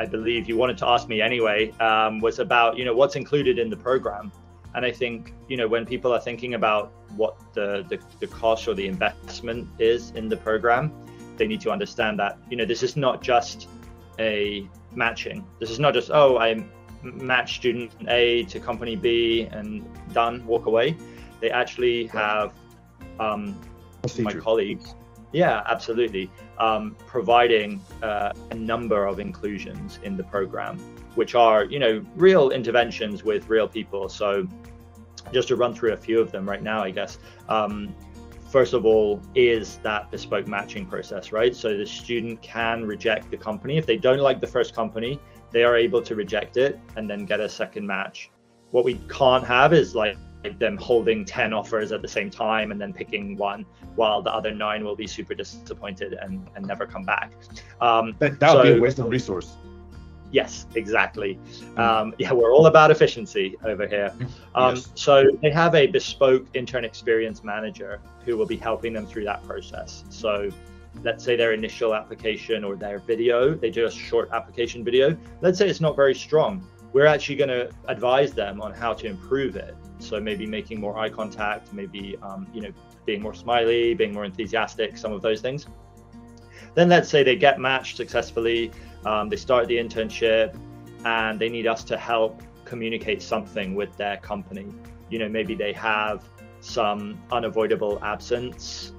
I 0.00 0.06
believe 0.06 0.48
you 0.48 0.56
wanted 0.56 0.78
to 0.78 0.88
ask 0.88 1.08
me 1.08 1.20
anyway, 1.20 1.70
um, 1.80 2.20
was 2.20 2.38
about 2.38 2.76
you 2.76 2.84
know 2.84 2.94
what's 2.94 3.16
included 3.16 3.58
in 3.58 3.70
the 3.70 3.76
program. 3.76 4.32
And 4.74 4.84
I 4.84 4.90
think 4.90 5.32
you 5.48 5.56
know 5.56 5.68
when 5.68 5.86
people 5.86 6.12
are 6.12 6.20
thinking 6.20 6.54
about 6.54 6.92
what 7.16 7.36
the, 7.54 7.84
the 7.88 7.98
the 8.20 8.26
cost 8.26 8.66
or 8.66 8.74
the 8.74 8.86
investment 8.86 9.68
is 9.78 10.10
in 10.12 10.28
the 10.28 10.36
program, 10.36 10.92
they 11.36 11.46
need 11.46 11.60
to 11.62 11.70
understand 11.70 12.18
that 12.18 12.38
you 12.50 12.56
know 12.56 12.64
this 12.64 12.82
is 12.82 12.96
not 12.96 13.22
just 13.22 13.68
a 14.18 14.68
matching. 14.92 15.44
This 15.60 15.70
is 15.70 15.78
not 15.78 15.94
just 15.94 16.10
oh 16.12 16.38
I'm 16.38 16.70
match 17.02 17.56
student 17.56 17.92
A 18.08 18.44
to 18.44 18.58
company 18.58 18.96
B 18.96 19.48
and 19.52 19.84
done, 20.12 20.44
walk 20.46 20.66
away. 20.66 20.96
They 21.40 21.50
actually 21.50 22.06
have 22.08 22.52
um, 23.20 23.58
my 24.18 24.32
colleagues. 24.32 24.94
Yeah, 25.32 25.62
absolutely. 25.68 26.30
Um, 26.58 26.96
providing 27.06 27.80
uh, 28.02 28.32
a 28.50 28.54
number 28.54 29.06
of 29.06 29.18
inclusions 29.18 29.98
in 30.04 30.16
the 30.16 30.22
program, 30.22 30.78
which 31.16 31.34
are, 31.34 31.64
you 31.64 31.80
know, 31.80 32.04
real 32.14 32.50
interventions 32.50 33.24
with 33.24 33.48
real 33.48 33.66
people. 33.66 34.08
So, 34.08 34.46
just 35.32 35.48
to 35.48 35.56
run 35.56 35.74
through 35.74 35.94
a 35.94 35.96
few 35.96 36.20
of 36.20 36.30
them 36.30 36.48
right 36.48 36.62
now, 36.62 36.82
I 36.82 36.90
guess. 36.90 37.18
Um, 37.48 37.94
first 38.54 38.72
of 38.72 38.86
all, 38.86 39.20
is 39.34 39.78
that 39.78 40.12
bespoke 40.12 40.46
matching 40.46 40.86
process, 40.86 41.32
right? 41.32 41.56
So 41.56 41.76
the 41.76 41.84
student 41.84 42.40
can 42.40 42.84
reject 42.86 43.32
the 43.32 43.36
company. 43.36 43.78
If 43.78 43.84
they 43.84 43.96
don't 43.96 44.20
like 44.20 44.40
the 44.40 44.46
first 44.46 44.76
company, 44.76 45.18
they 45.50 45.64
are 45.64 45.76
able 45.76 46.00
to 46.02 46.14
reject 46.14 46.56
it 46.56 46.78
and 46.96 47.10
then 47.10 47.26
get 47.26 47.40
a 47.40 47.48
second 47.48 47.84
match. 47.84 48.30
What 48.70 48.84
we 48.84 48.94
can't 49.08 49.44
have 49.44 49.72
is 49.72 49.96
like 49.96 50.16
them 50.58 50.76
holding 50.76 51.24
10 51.24 51.52
offers 51.52 51.92
at 51.92 52.02
the 52.02 52.08
same 52.08 52.30
time 52.30 52.70
and 52.70 52.80
then 52.80 52.92
picking 52.92 53.36
one 53.36 53.64
while 53.96 54.22
the 54.22 54.32
other 54.32 54.50
nine 54.50 54.84
will 54.84 54.96
be 54.96 55.06
super 55.06 55.34
disappointed 55.34 56.14
and, 56.14 56.46
and 56.54 56.66
never 56.66 56.86
come 56.86 57.02
back. 57.02 57.32
Um, 57.80 58.14
that, 58.18 58.38
that 58.40 58.54
would 58.54 58.64
so, 58.64 58.72
be 58.72 58.78
a 58.78 58.80
waste 58.80 58.98
of 58.98 59.08
resource. 59.08 59.56
Yes, 60.30 60.66
exactly. 60.74 61.38
Um, 61.76 62.12
yeah, 62.18 62.32
we're 62.32 62.52
all 62.52 62.66
about 62.66 62.90
efficiency 62.90 63.56
over 63.64 63.86
here. 63.86 64.12
Um, 64.56 64.76
yes. 64.76 64.92
So 64.94 65.24
they 65.42 65.50
have 65.50 65.74
a 65.74 65.88
bespoke 65.88 66.46
intern 66.54 66.84
experience 66.84 67.42
manager 67.42 68.00
who 68.24 68.36
will 68.36 68.46
be 68.46 68.56
helping 68.56 68.92
them 68.92 69.04
through 69.04 69.24
that 69.24 69.42
process. 69.42 70.04
So 70.10 70.48
let's 71.02 71.24
say 71.24 71.34
their 71.34 71.52
initial 71.52 71.92
application 71.92 72.62
or 72.62 72.76
their 72.76 73.00
video, 73.00 73.54
they 73.54 73.70
do 73.70 73.86
a 73.86 73.90
short 73.90 74.30
application 74.32 74.84
video. 74.84 75.16
Let's 75.40 75.58
say 75.58 75.68
it's 75.68 75.80
not 75.80 75.96
very 75.96 76.14
strong. 76.14 76.64
We're 76.92 77.06
actually 77.06 77.34
going 77.34 77.48
to 77.48 77.68
advise 77.88 78.32
them 78.32 78.60
on 78.60 78.72
how 78.72 78.94
to 78.94 79.06
improve 79.08 79.56
it. 79.56 79.74
So 79.98 80.20
maybe 80.20 80.46
making 80.46 80.80
more 80.80 80.98
eye 80.98 81.08
contact, 81.08 81.72
maybe 81.72 82.16
um, 82.22 82.46
you 82.52 82.60
know 82.62 82.72
being 83.06 83.22
more 83.22 83.34
smiley, 83.34 83.94
being 83.94 84.12
more 84.12 84.24
enthusiastic, 84.24 84.96
some 84.96 85.12
of 85.12 85.22
those 85.22 85.40
things. 85.40 85.66
Then 86.74 86.88
let's 86.88 87.08
say 87.08 87.22
they 87.22 87.36
get 87.36 87.60
matched 87.60 87.96
successfully 87.96 88.72
um, 89.04 89.28
they 89.28 89.36
start 89.36 89.68
the 89.68 89.76
internship 89.76 90.56
and 91.04 91.38
they 91.38 91.48
need 91.48 91.66
us 91.66 91.84
to 91.84 91.96
help 91.96 92.42
communicate 92.64 93.22
something 93.22 93.74
with 93.74 93.94
their 93.96 94.16
company. 94.18 94.66
You 95.10 95.18
know, 95.18 95.28
maybe 95.28 95.54
they 95.54 95.72
have 95.74 96.24
some 96.60 97.20
unavoidable 97.30 98.02
absence. 98.02 98.92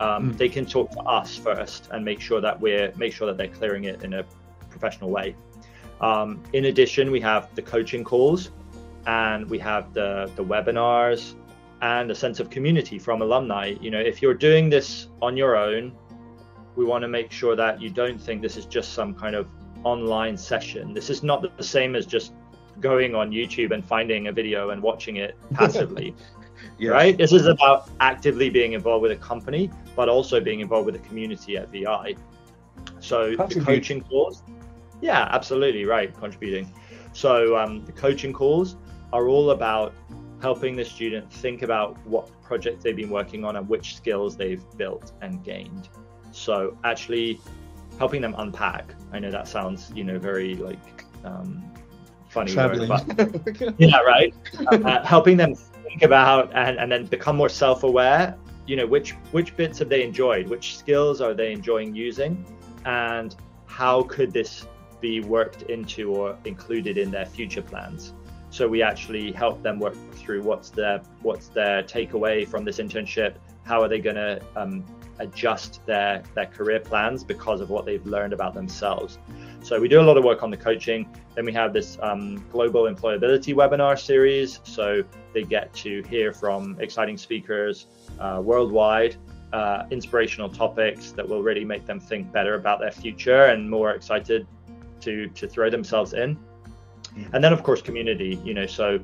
Um, 0.00 0.32
mm. 0.32 0.36
They 0.36 0.48
can 0.48 0.66
talk 0.66 0.90
to 0.92 1.00
us 1.00 1.36
first 1.36 1.88
and 1.92 2.04
make 2.04 2.20
sure 2.20 2.40
that 2.40 2.60
we're 2.60 2.92
make 2.96 3.12
sure 3.12 3.26
that 3.28 3.36
they're 3.36 3.54
clearing 3.56 3.84
it 3.84 4.02
in 4.02 4.14
a 4.14 4.24
professional 4.68 5.10
way. 5.10 5.36
Um, 6.00 6.42
in 6.52 6.64
addition, 6.64 7.12
we 7.12 7.20
have 7.20 7.54
the 7.54 7.62
coaching 7.62 8.02
calls, 8.02 8.50
and 9.06 9.48
we 9.48 9.58
have 9.58 9.92
the 9.94 10.30
the 10.36 10.44
webinars, 10.44 11.34
and 11.82 12.10
a 12.10 12.14
sense 12.14 12.40
of 12.40 12.48
community 12.48 12.98
from 12.98 13.22
alumni. 13.22 13.74
You 13.80 13.90
know, 13.90 14.00
if 14.00 14.22
you're 14.22 14.34
doing 14.34 14.70
this 14.70 15.08
on 15.20 15.36
your 15.36 15.56
own, 15.56 15.92
we 16.76 16.84
want 16.84 17.02
to 17.02 17.08
make 17.08 17.30
sure 17.32 17.56
that 17.56 17.80
you 17.82 17.90
don't 17.90 18.20
think 18.20 18.40
this 18.40 18.56
is 18.56 18.66
just 18.66 18.94
some 18.94 19.14
kind 19.14 19.34
of 19.34 19.48
online 19.84 20.36
session. 20.36 20.94
This 20.94 21.10
is 21.10 21.22
not 21.22 21.56
the 21.56 21.62
same 21.62 21.96
as 21.96 22.06
just 22.06 22.32
going 22.80 23.14
on 23.14 23.30
YouTube 23.30 23.72
and 23.72 23.84
finding 23.84 24.28
a 24.28 24.32
video 24.32 24.70
and 24.70 24.82
watching 24.82 25.16
it 25.16 25.36
passively. 25.54 26.14
yes. 26.78 26.92
Right? 26.92 27.18
This 27.18 27.32
is 27.32 27.46
about 27.46 27.90
actively 28.00 28.48
being 28.48 28.72
involved 28.72 29.02
with 29.02 29.12
a 29.12 29.16
company, 29.16 29.70
but 29.96 30.08
also 30.08 30.40
being 30.40 30.60
involved 30.60 30.86
with 30.86 30.94
a 30.94 31.00
community 31.00 31.56
at 31.56 31.70
VI. 31.70 32.14
So 33.00 33.34
the 33.34 33.60
coaching 33.60 34.00
calls, 34.02 34.42
yeah, 35.00 35.28
absolutely 35.32 35.84
right, 35.84 36.16
contributing. 36.16 36.72
So 37.12 37.56
um, 37.56 37.84
the 37.84 37.92
coaching 37.92 38.32
calls 38.32 38.76
are 39.12 39.28
all 39.28 39.50
about 39.50 39.94
helping 40.40 40.74
the 40.74 40.84
student 40.84 41.32
think 41.32 41.62
about 41.62 41.96
what 42.06 42.30
projects 42.42 42.82
they've 42.82 42.96
been 42.96 43.10
working 43.10 43.44
on 43.44 43.56
and 43.56 43.68
which 43.68 43.96
skills 43.96 44.36
they've 44.36 44.64
built 44.76 45.12
and 45.20 45.44
gained. 45.44 45.88
So 46.32 46.76
actually 46.82 47.40
helping 47.98 48.20
them 48.20 48.34
unpack. 48.38 48.94
I 49.12 49.20
know 49.20 49.30
that 49.30 49.46
sounds, 49.46 49.92
you 49.94 50.02
know, 50.02 50.18
very 50.18 50.56
like 50.56 51.04
um, 51.24 51.62
funny, 52.28 52.54
word, 52.56 52.88
but 52.88 53.74
yeah, 53.78 53.98
right. 54.00 54.34
Uh, 54.66 55.04
helping 55.06 55.36
them 55.36 55.54
think 55.54 56.02
about 56.02 56.50
and, 56.54 56.78
and 56.78 56.90
then 56.90 57.06
become 57.06 57.36
more 57.36 57.48
self-aware. 57.48 58.36
You 58.66 58.76
know, 58.76 58.86
which 58.86 59.12
which 59.32 59.56
bits 59.56 59.78
have 59.80 59.88
they 59.88 60.02
enjoyed? 60.02 60.48
Which 60.48 60.76
skills 60.76 61.20
are 61.20 61.34
they 61.34 61.52
enjoying 61.52 61.94
using? 61.94 62.44
And 62.84 63.36
how 63.66 64.02
could 64.02 64.32
this 64.32 64.66
be 65.00 65.20
worked 65.20 65.62
into 65.62 66.14
or 66.14 66.38
included 66.44 66.96
in 66.96 67.10
their 67.10 67.26
future 67.26 67.62
plans? 67.62 68.14
So 68.52 68.68
we 68.68 68.82
actually 68.82 69.32
help 69.32 69.62
them 69.62 69.78
work 69.80 69.96
through 70.12 70.42
what's 70.42 70.68
their 70.68 71.00
what's 71.22 71.48
their 71.48 71.82
takeaway 71.82 72.46
from 72.46 72.66
this 72.66 72.78
internship. 72.78 73.36
How 73.64 73.80
are 73.80 73.88
they 73.88 73.98
going 73.98 74.16
to 74.16 74.42
um, 74.56 74.84
adjust 75.20 75.80
their 75.86 76.22
their 76.34 76.44
career 76.46 76.78
plans 76.78 77.24
because 77.24 77.62
of 77.62 77.70
what 77.70 77.86
they've 77.86 78.04
learned 78.06 78.34
about 78.34 78.52
themselves. 78.52 79.18
So 79.62 79.80
we 79.80 79.88
do 79.88 80.00
a 80.00 80.02
lot 80.02 80.18
of 80.18 80.24
work 80.24 80.42
on 80.42 80.50
the 80.50 80.56
coaching. 80.58 81.08
Then 81.34 81.46
we 81.46 81.52
have 81.54 81.72
this 81.72 81.96
um, 82.02 82.44
global 82.52 82.82
employability 82.92 83.54
webinar 83.54 83.98
series. 83.98 84.60
So 84.64 85.02
they 85.32 85.44
get 85.44 85.72
to 85.84 86.02
hear 86.02 86.34
from 86.34 86.78
exciting 86.78 87.16
speakers 87.16 87.86
uh, 88.20 88.42
worldwide, 88.44 89.16
uh, 89.54 89.84
inspirational 89.90 90.50
topics 90.50 91.12
that 91.12 91.26
will 91.26 91.42
really 91.42 91.64
make 91.64 91.86
them 91.86 92.00
think 92.00 92.30
better 92.32 92.56
about 92.56 92.80
their 92.80 92.92
future 92.92 93.44
and 93.46 93.70
more 93.70 93.92
excited 93.92 94.46
to 95.00 95.28
to 95.28 95.48
throw 95.48 95.70
themselves 95.70 96.12
in. 96.12 96.36
And 97.32 97.42
then 97.42 97.52
of 97.52 97.62
course 97.62 97.82
community. 97.82 98.40
You 98.44 98.54
know, 98.54 98.66
so 98.66 99.00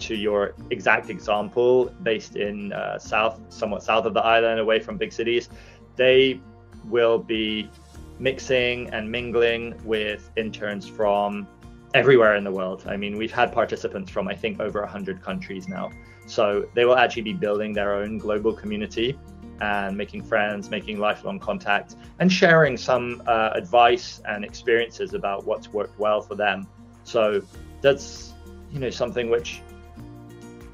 to 0.00 0.14
your 0.14 0.54
exact 0.70 1.10
example, 1.10 1.94
based 2.02 2.36
in 2.36 2.72
uh, 2.72 2.98
south, 2.98 3.40
somewhat 3.48 3.82
south 3.82 4.06
of 4.06 4.14
the 4.14 4.20
island, 4.20 4.60
away 4.60 4.80
from 4.80 4.96
big 4.96 5.12
cities, 5.12 5.48
they 5.96 6.40
will 6.86 7.18
be 7.18 7.70
mixing 8.18 8.88
and 8.90 9.10
mingling 9.10 9.74
with 9.84 10.30
interns 10.36 10.86
from 10.88 11.46
everywhere 11.94 12.36
in 12.36 12.44
the 12.44 12.50
world. 12.50 12.84
I 12.86 12.96
mean, 12.96 13.16
we've 13.16 13.32
had 13.32 13.52
participants 13.52 14.10
from 14.10 14.28
I 14.28 14.34
think 14.34 14.60
over 14.60 14.80
100 14.80 15.22
countries 15.22 15.68
now. 15.68 15.90
So 16.26 16.68
they 16.74 16.84
will 16.84 16.96
actually 16.96 17.22
be 17.22 17.32
building 17.32 17.72
their 17.72 17.94
own 17.94 18.18
global 18.18 18.52
community 18.52 19.18
and 19.60 19.96
making 19.96 20.22
friends, 20.22 20.70
making 20.70 20.98
lifelong 20.98 21.38
contacts, 21.38 21.96
and 22.18 22.32
sharing 22.32 22.76
some 22.76 23.22
uh, 23.26 23.50
advice 23.54 24.22
and 24.26 24.44
experiences 24.44 25.12
about 25.12 25.44
what's 25.44 25.68
worked 25.72 25.98
well 25.98 26.20
for 26.22 26.34
them. 26.34 26.66
So 27.10 27.42
that's 27.80 28.34
you 28.70 28.78
know 28.78 28.90
something 28.90 29.30
which 29.30 29.62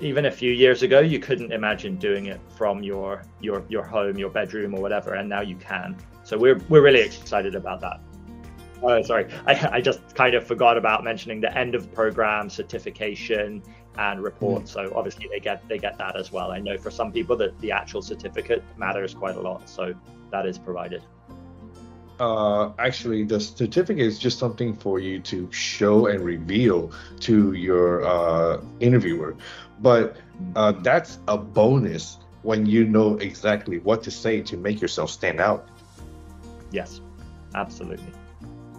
even 0.00 0.26
a 0.26 0.30
few 0.30 0.52
years 0.52 0.82
ago 0.82 1.00
you 1.00 1.18
couldn't 1.18 1.50
imagine 1.50 1.96
doing 1.96 2.26
it 2.26 2.40
from 2.58 2.82
your 2.82 3.22
your 3.40 3.64
your 3.70 3.82
home 3.82 4.18
your 4.18 4.28
bedroom 4.28 4.74
or 4.74 4.82
whatever 4.82 5.14
and 5.14 5.30
now 5.30 5.40
you 5.40 5.56
can. 5.56 5.96
So 6.24 6.36
we're 6.36 6.60
we're 6.68 6.82
really 6.82 7.00
excited 7.00 7.54
about 7.54 7.80
that. 7.80 8.00
Oh 8.82 9.00
sorry. 9.00 9.32
I, 9.46 9.76
I 9.76 9.80
just 9.80 10.14
kind 10.14 10.34
of 10.34 10.46
forgot 10.46 10.76
about 10.76 11.04
mentioning 11.04 11.40
the 11.40 11.56
end 11.56 11.74
of 11.74 11.90
program 11.94 12.50
certification 12.50 13.62
and 13.96 14.22
report. 14.22 14.64
Mm. 14.64 14.68
so 14.68 14.92
obviously 14.94 15.28
they 15.32 15.40
get 15.40 15.66
they 15.70 15.78
get 15.78 15.96
that 15.96 16.16
as 16.16 16.32
well. 16.32 16.50
I 16.50 16.58
know 16.58 16.76
for 16.76 16.90
some 16.90 17.12
people 17.12 17.34
that 17.38 17.58
the 17.60 17.72
actual 17.72 18.02
certificate 18.02 18.62
matters 18.76 19.14
quite 19.14 19.36
a 19.36 19.40
lot. 19.40 19.70
So 19.70 19.94
that 20.32 20.44
is 20.44 20.58
provided 20.58 21.02
uh, 22.18 22.72
actually 22.78 23.24
the 23.24 23.38
certificate 23.40 24.04
is 24.04 24.18
just 24.18 24.38
something 24.38 24.74
for 24.74 24.98
you 24.98 25.20
to 25.20 25.50
show 25.52 26.06
and 26.06 26.24
reveal 26.24 26.92
to 27.20 27.52
your 27.52 28.04
uh, 28.06 28.60
interviewer 28.80 29.36
but 29.80 30.16
uh, 30.54 30.72
that's 30.82 31.18
a 31.28 31.36
bonus 31.36 32.18
when 32.46 32.64
you 32.64 32.84
know 32.84 33.16
exactly 33.16 33.78
what 33.80 34.04
to 34.04 34.10
say 34.10 34.40
to 34.40 34.56
make 34.56 34.80
yourself 34.80 35.10
stand 35.10 35.40
out. 35.40 35.68
Yes, 36.70 37.00
absolutely. 37.56 38.12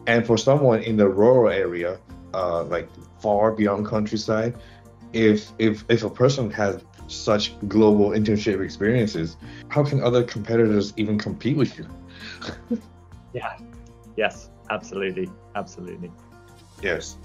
And 0.07 0.25
for 0.25 0.37
someone 0.37 0.83
in 0.83 0.95
the 0.95 1.09
rural 1.09 1.51
area, 1.51 1.99
uh, 2.33 2.63
like 2.63 2.89
far 3.19 3.51
beyond 3.51 3.85
countryside, 3.85 4.55
if 5.11 5.51
if 5.59 5.83
if 5.89 6.03
a 6.03 6.09
person 6.09 6.49
has 6.51 6.81
such 7.07 7.57
global 7.67 8.11
internship 8.11 8.63
experiences, 8.63 9.35
how 9.67 9.83
can 9.83 10.01
other 10.01 10.23
competitors 10.23 10.93
even 10.95 11.19
compete 11.19 11.57
with 11.57 11.77
you? 11.77 11.87
yeah. 13.37 13.57
Yes. 14.15 14.49
Absolutely. 14.69 15.29
Absolutely. 15.55 16.11
Yes. 16.81 17.17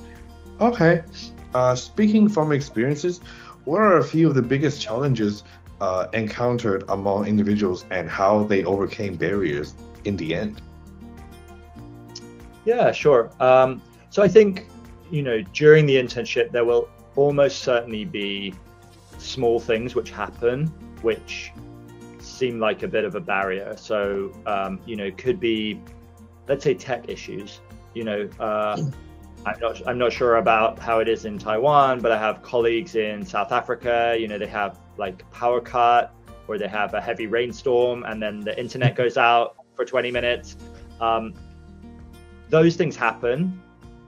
Okay. 0.60 1.02
Uh, 1.54 1.74
speaking 1.74 2.28
from 2.28 2.52
experiences, 2.52 3.20
what 3.64 3.80
are 3.80 3.98
a 3.98 4.04
few 4.04 4.28
of 4.28 4.34
the 4.34 4.42
biggest 4.42 4.80
challenges 4.80 5.44
uh, 5.80 6.06
encountered 6.12 6.84
among 6.88 7.26
individuals 7.26 7.84
and 7.90 8.08
how 8.08 8.44
they 8.44 8.64
overcame 8.64 9.16
barriers 9.16 9.74
in 10.04 10.16
the 10.16 10.34
end? 10.34 10.62
Yeah, 12.64 12.92
sure. 12.92 13.30
Um, 13.40 13.82
so 14.10 14.22
I 14.22 14.28
think, 14.28 14.66
you 15.10 15.22
know, 15.22 15.42
during 15.52 15.86
the 15.86 15.96
internship, 15.96 16.52
there 16.52 16.64
will 16.64 16.88
almost 17.16 17.62
certainly 17.62 18.04
be 18.04 18.54
small 19.18 19.58
things 19.60 19.94
which 19.94 20.10
happen 20.10 20.66
which 21.02 21.52
seem 22.20 22.60
like 22.60 22.82
a 22.82 22.88
bit 22.88 23.04
of 23.04 23.14
a 23.14 23.20
barrier. 23.20 23.74
So, 23.76 24.32
um, 24.46 24.80
you 24.86 24.96
know, 24.96 25.04
it 25.04 25.18
could 25.18 25.40
be, 25.40 25.80
let's 26.48 26.64
say, 26.64 26.74
tech 26.74 27.08
issues. 27.08 27.60
You 27.94 28.04
know, 28.04 28.28
uh, 28.40 28.76
I'm 29.44 29.60
not 29.60 29.86
I'm 29.88 29.98
not 29.98 30.12
sure 30.12 30.36
about 30.36 30.78
how 30.78 31.00
it 31.00 31.08
is 31.08 31.24
in 31.24 31.38
Taiwan, 31.38 32.00
but 32.00 32.12
I 32.12 32.18
have 32.18 32.42
colleagues 32.42 32.94
in 32.94 33.24
South 33.24 33.52
Africa. 33.52 34.16
You 34.18 34.28
know, 34.28 34.38
they 34.38 34.46
have 34.46 34.78
like 34.96 35.28
power 35.32 35.60
cut 35.60 36.14
or 36.48 36.58
they 36.58 36.68
have 36.68 36.94
a 36.94 37.00
heavy 37.00 37.26
rainstorm 37.26 38.04
and 38.04 38.22
then 38.22 38.40
the 38.40 38.58
internet 38.58 38.94
goes 38.94 39.16
out 39.16 39.56
for 39.74 39.84
20 39.84 40.10
minutes. 40.10 40.56
Um, 41.00 41.34
those 42.50 42.76
things 42.76 42.94
happen 42.94 43.60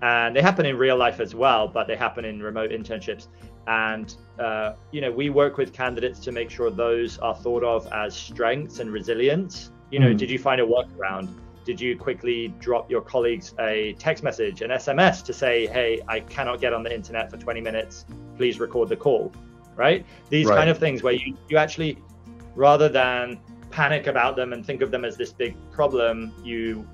and 0.03 0.37
they 0.37 0.43
happen 0.43 0.67
in 0.67 0.77
real 0.77 0.97
life 0.97 1.19
as 1.19 1.35
well, 1.35 1.67
but 1.67 1.87
they 1.87 1.97
happen 1.97 2.25
in 2.25 2.43
remote 2.43 2.71
internships. 2.71 3.29
And 3.67 4.15
uh, 4.39 4.75
you 4.93 5.01
know, 5.01 5.11
we 5.11 5.31
work 5.31 5.57
with 5.57 5.73
candidates 5.73 6.21
to 6.21 6.33
make 6.33 6.51
sure 6.51 6.71
those 6.71 7.19
are 7.19 7.35
thought 7.35 7.65
of 7.65 7.87
as 7.93 8.15
strengths 8.15 8.79
and 8.79 8.93
resilience. 8.93 9.73
You 9.91 9.99
know, 9.99 10.13
mm. 10.13 10.19
did 10.19 10.31
you 10.31 10.39
find 10.39 10.61
a 10.61 10.67
workaround? 10.67 11.35
Did 11.65 11.81
you 11.81 11.97
quickly 11.97 12.49
drop 12.59 12.91
your 12.91 13.01
colleagues 13.01 13.55
a 13.59 13.95
text 13.99 14.23
message, 14.23 14.63
an 14.63 14.71
SMS 14.71 15.25
to 15.25 15.33
say, 15.33 15.67
"Hey, 15.67 16.01
I 16.09 16.21
cannot 16.21 16.61
get 16.61 16.73
on 16.73 16.83
the 16.83 16.95
internet 16.95 17.31
for 17.31 17.37
20 17.37 17.61
minutes. 17.61 18.05
Please 18.37 18.61
record 18.61 18.89
the 18.89 18.97
call." 18.97 19.33
Right? 19.77 20.05
These 20.29 20.47
right. 20.47 20.57
kind 20.57 20.71
of 20.71 20.79
things 20.79 21.03
where 21.03 21.15
you 21.15 21.37
you 21.49 21.57
actually, 21.57 21.99
rather 22.55 22.89
than 22.89 23.41
panic 23.71 24.07
about 24.07 24.37
them 24.37 24.53
and 24.53 24.65
think 24.65 24.83
of 24.83 24.91
them 24.93 25.05
as 25.05 25.17
this 25.17 25.33
big 25.33 25.57
problem, 25.73 26.33
you 26.45 26.87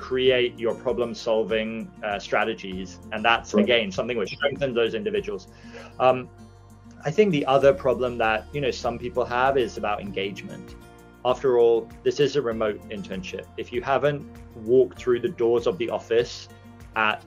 create 0.00 0.58
your 0.58 0.74
problem 0.74 1.14
solving 1.14 1.88
uh, 2.02 2.18
strategies. 2.18 2.98
And 3.12 3.24
that's, 3.24 3.54
right. 3.54 3.62
again, 3.62 3.92
something 3.92 4.16
which 4.16 4.34
strengthens 4.34 4.74
those 4.74 4.94
individuals. 4.94 5.46
Um, 6.00 6.28
I 7.04 7.10
think 7.10 7.30
the 7.30 7.46
other 7.46 7.72
problem 7.72 8.18
that, 8.18 8.46
you 8.52 8.60
know, 8.60 8.70
some 8.70 8.98
people 8.98 9.24
have 9.24 9.56
is 9.56 9.76
about 9.76 10.00
engagement. 10.00 10.74
After 11.24 11.58
all, 11.58 11.88
this 12.02 12.18
is 12.18 12.36
a 12.36 12.42
remote 12.42 12.80
internship. 12.88 13.46
If 13.58 13.72
you 13.72 13.82
haven't 13.82 14.26
walked 14.56 14.98
through 14.98 15.20
the 15.20 15.28
doors 15.28 15.66
of 15.66 15.76
the 15.76 15.90
office 15.90 16.48
at 16.96 17.22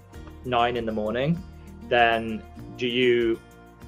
nine 0.46 0.78
in 0.78 0.86
the 0.86 0.92
morning, 0.92 1.42
then 1.90 2.42
do 2.78 2.88
you, 2.88 3.40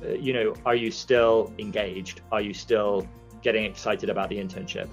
uh, 0.06 0.14
you 0.14 0.34
know, 0.34 0.54
are 0.66 0.76
you 0.76 0.92
still 0.92 1.52
engaged? 1.58 2.22
Are 2.32 2.42
you 2.42 2.54
still 2.54 3.08
getting 3.42 3.66
excited 3.66 4.10
about 4.10 4.30
the 4.30 4.38
internship? 4.38 4.90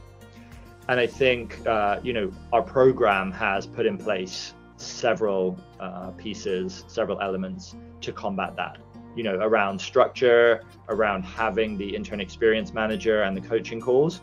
And 0.89 0.99
I 0.99 1.07
think, 1.07 1.65
uh, 1.67 2.01
you 2.03 2.13
know, 2.13 2.33
our 2.53 2.63
program 2.63 3.31
has 3.33 3.67
put 3.67 3.87
in 3.87 3.99
place 3.99 4.55
several 4.77 5.59
uh, 5.79 6.11
pieces, 6.13 6.85
several 6.89 7.21
elements 7.21 7.77
to 8.01 8.13
combat 8.13 8.57
that. 8.57 8.79
You 9.15 9.25
know, 9.25 9.37
around 9.37 9.79
structure, 9.79 10.63
around 10.89 11.23
having 11.23 11.77
the 11.77 11.95
intern 11.95 12.21
experience 12.21 12.73
manager 12.73 13.23
and 13.23 13.37
the 13.37 13.43
coaching 13.43 13.81
calls, 13.81 14.23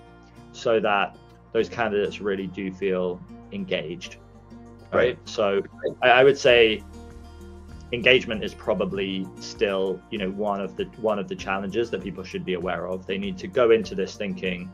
so 0.51 0.79
that 0.79 1.17
those 1.51 1.69
candidates 1.69 2.21
really 2.21 2.47
do 2.47 2.71
feel 2.71 3.21
engaged. 3.51 4.17
Right. 4.91 4.93
right. 4.93 5.19
So 5.25 5.61
I, 6.01 6.09
I 6.09 6.23
would 6.23 6.37
say 6.37 6.83
engagement 7.91 8.43
is 8.43 8.53
probably 8.53 9.27
still, 9.39 10.01
you 10.09 10.17
know, 10.17 10.29
one 10.31 10.61
of 10.61 10.75
the 10.75 10.85
one 11.01 11.19
of 11.19 11.27
the 11.27 11.35
challenges 11.35 11.89
that 11.91 12.03
people 12.03 12.23
should 12.23 12.45
be 12.45 12.53
aware 12.53 12.87
of. 12.87 13.05
They 13.05 13.17
need 13.17 13.37
to 13.39 13.47
go 13.47 13.71
into 13.71 13.95
this 13.95 14.15
thinking 14.15 14.71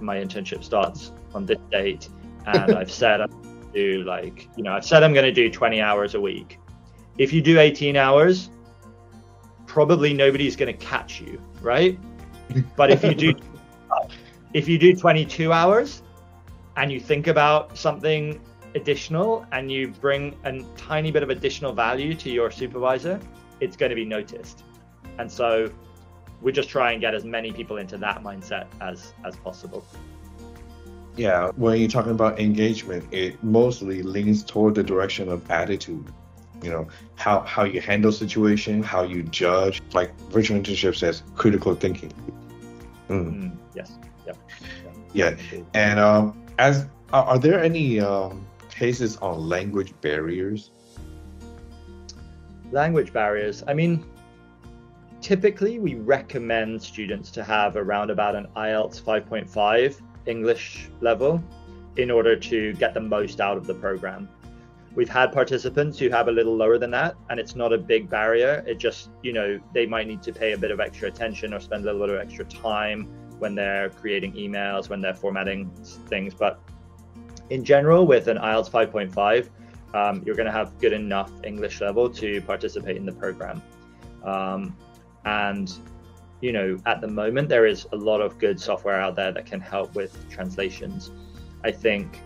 my 0.00 0.16
internship 0.16 0.62
starts 0.62 1.12
on 1.34 1.46
this 1.46 1.58
date, 1.70 2.08
and 2.46 2.74
I've 2.74 2.90
said 3.02 3.20
I'm 3.20 3.46
do 3.72 4.02
like 4.04 4.48
you 4.56 4.62
know 4.62 4.72
I've 4.72 4.84
said 4.84 5.02
I'm 5.02 5.12
going 5.12 5.26
to 5.26 5.32
do 5.32 5.50
20 5.50 5.80
hours 5.80 6.14
a 6.14 6.20
week. 6.20 6.58
If 7.18 7.32
you 7.32 7.40
do 7.40 7.58
18 7.58 7.96
hours, 7.96 8.50
probably 9.66 10.12
nobody's 10.12 10.56
going 10.56 10.74
to 10.76 10.84
catch 10.84 11.20
you, 11.20 11.40
right? 11.60 11.98
But 12.76 12.92
if 12.92 13.02
you 13.02 13.12
do 13.12 13.34
if 14.56 14.66
you 14.66 14.78
do 14.78 14.96
22 14.96 15.52
hours 15.52 16.02
and 16.78 16.90
you 16.90 16.98
think 16.98 17.26
about 17.26 17.76
something 17.76 18.40
additional 18.74 19.44
and 19.52 19.70
you 19.70 19.88
bring 19.88 20.34
a 20.44 20.62
tiny 20.78 21.10
bit 21.10 21.22
of 21.22 21.28
additional 21.28 21.74
value 21.74 22.14
to 22.14 22.30
your 22.30 22.50
supervisor, 22.50 23.20
it's 23.60 23.76
going 23.76 23.90
to 23.90 23.96
be 23.96 24.06
noticed. 24.06 24.64
And 25.18 25.30
so 25.30 25.70
we 26.40 26.52
just 26.52 26.70
try 26.70 26.92
and 26.92 27.02
get 27.02 27.14
as 27.14 27.22
many 27.22 27.52
people 27.52 27.76
into 27.76 27.98
that 27.98 28.22
mindset 28.22 28.66
as 28.80 29.12
as 29.26 29.36
possible. 29.36 29.84
Yeah, 31.16 31.50
when 31.56 31.78
you're 31.78 31.90
talking 31.90 32.12
about 32.12 32.40
engagement, 32.40 33.04
it 33.12 33.42
mostly 33.44 34.02
leans 34.02 34.42
toward 34.42 34.74
the 34.74 34.82
direction 34.82 35.28
of 35.28 35.50
attitude. 35.50 36.06
You 36.62 36.70
know, 36.70 36.88
how 37.16 37.40
how 37.42 37.64
you 37.64 37.82
handle 37.82 38.10
situation, 38.10 38.82
how 38.82 39.02
you 39.02 39.22
judge, 39.24 39.82
like 39.92 40.18
virtual 40.30 40.58
internship 40.58 40.96
says, 40.96 41.22
critical 41.34 41.74
thinking. 41.74 42.10
Mm. 43.10 43.34
Mm, 43.34 43.56
yes. 43.74 43.98
Yeah. 45.16 45.34
And 45.72 45.98
um, 45.98 46.42
as 46.58 46.86
are, 47.12 47.24
are 47.24 47.38
there 47.38 47.62
any 47.62 48.00
um, 48.00 48.46
cases 48.70 49.16
on 49.18 49.48
language 49.48 49.94
barriers? 50.02 50.70
Language 52.70 53.12
barriers. 53.12 53.64
I 53.66 53.72
mean, 53.72 54.04
typically 55.22 55.78
we 55.78 55.94
recommend 55.94 56.82
students 56.82 57.30
to 57.30 57.42
have 57.42 57.76
around 57.76 58.10
about 58.10 58.36
an 58.36 58.46
IELTS 58.56 59.00
5.5 59.00 60.00
English 60.26 60.90
level 61.00 61.42
in 61.96 62.10
order 62.10 62.36
to 62.36 62.74
get 62.74 62.92
the 62.92 63.00
most 63.00 63.40
out 63.40 63.56
of 63.56 63.66
the 63.66 63.74
program. 63.74 64.28
We've 64.94 65.08
had 65.08 65.32
participants 65.32 65.98
who 65.98 66.10
have 66.10 66.28
a 66.28 66.32
little 66.32 66.56
lower 66.56 66.78
than 66.78 66.90
that, 66.90 67.16
and 67.30 67.40
it's 67.40 67.54
not 67.54 67.72
a 67.72 67.78
big 67.78 68.08
barrier. 68.08 68.64
It 68.66 68.78
just, 68.78 69.10
you 69.22 69.32
know, 69.32 69.60
they 69.72 69.86
might 69.86 70.06
need 70.06 70.22
to 70.22 70.32
pay 70.32 70.52
a 70.52 70.58
bit 70.58 70.70
of 70.70 70.80
extra 70.80 71.08
attention 71.08 71.54
or 71.54 71.60
spend 71.60 71.84
a 71.84 71.92
little 71.92 72.06
bit 72.06 72.16
of 72.16 72.20
extra 72.22 72.44
time 72.46 73.08
when 73.38 73.54
they're 73.54 73.90
creating 73.90 74.32
emails, 74.32 74.88
when 74.88 75.00
they're 75.00 75.14
formatting 75.14 75.70
things. 76.08 76.34
But 76.34 76.60
in 77.50 77.64
general, 77.64 78.06
with 78.06 78.28
an 78.28 78.38
IELTS 78.38 78.70
5.5, 78.70 79.48
um, 79.94 80.22
you're 80.24 80.34
going 80.34 80.46
to 80.46 80.52
have 80.52 80.78
good 80.78 80.92
enough 80.92 81.30
English 81.44 81.80
level 81.80 82.10
to 82.10 82.40
participate 82.42 82.96
in 82.96 83.06
the 83.06 83.12
program. 83.12 83.62
Um, 84.24 84.76
and 85.24 85.72
you 86.40 86.52
know, 86.52 86.78
at 86.86 87.00
the 87.00 87.08
moment, 87.08 87.48
there 87.48 87.66
is 87.66 87.86
a 87.92 87.96
lot 87.96 88.20
of 88.20 88.38
good 88.38 88.60
software 88.60 89.00
out 89.00 89.16
there 89.16 89.32
that 89.32 89.46
can 89.46 89.60
help 89.60 89.94
with 89.94 90.28
translations. 90.28 91.10
I 91.64 91.70
think 91.70 92.20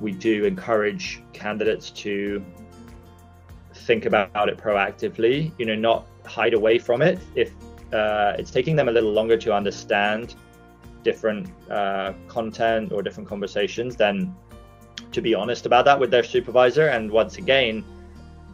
we 0.00 0.12
do 0.12 0.44
encourage 0.44 1.22
candidates 1.32 1.90
to 1.90 2.44
think 3.74 4.06
about 4.06 4.48
it 4.48 4.58
proactively, 4.58 5.52
you 5.58 5.66
know, 5.66 5.74
not 5.74 6.06
hide 6.24 6.54
away 6.54 6.78
from 6.78 7.02
it. 7.02 7.18
If 7.34 7.52
uh, 7.92 8.34
it's 8.38 8.50
taking 8.50 8.76
them 8.76 8.88
a 8.88 8.92
little 8.92 9.12
longer 9.12 9.36
to 9.38 9.52
understand 9.52 10.34
different 11.10 11.44
uh, 11.70 12.12
content 12.36 12.92
or 12.92 12.98
different 13.06 13.28
conversations, 13.28 13.96
then 13.96 14.16
to 15.12 15.20
be 15.28 15.32
honest 15.34 15.64
about 15.70 15.84
that 15.88 15.98
with 15.98 16.10
their 16.10 16.26
supervisor. 16.34 16.86
And 16.88 17.10
once 17.10 17.38
again, 17.38 17.84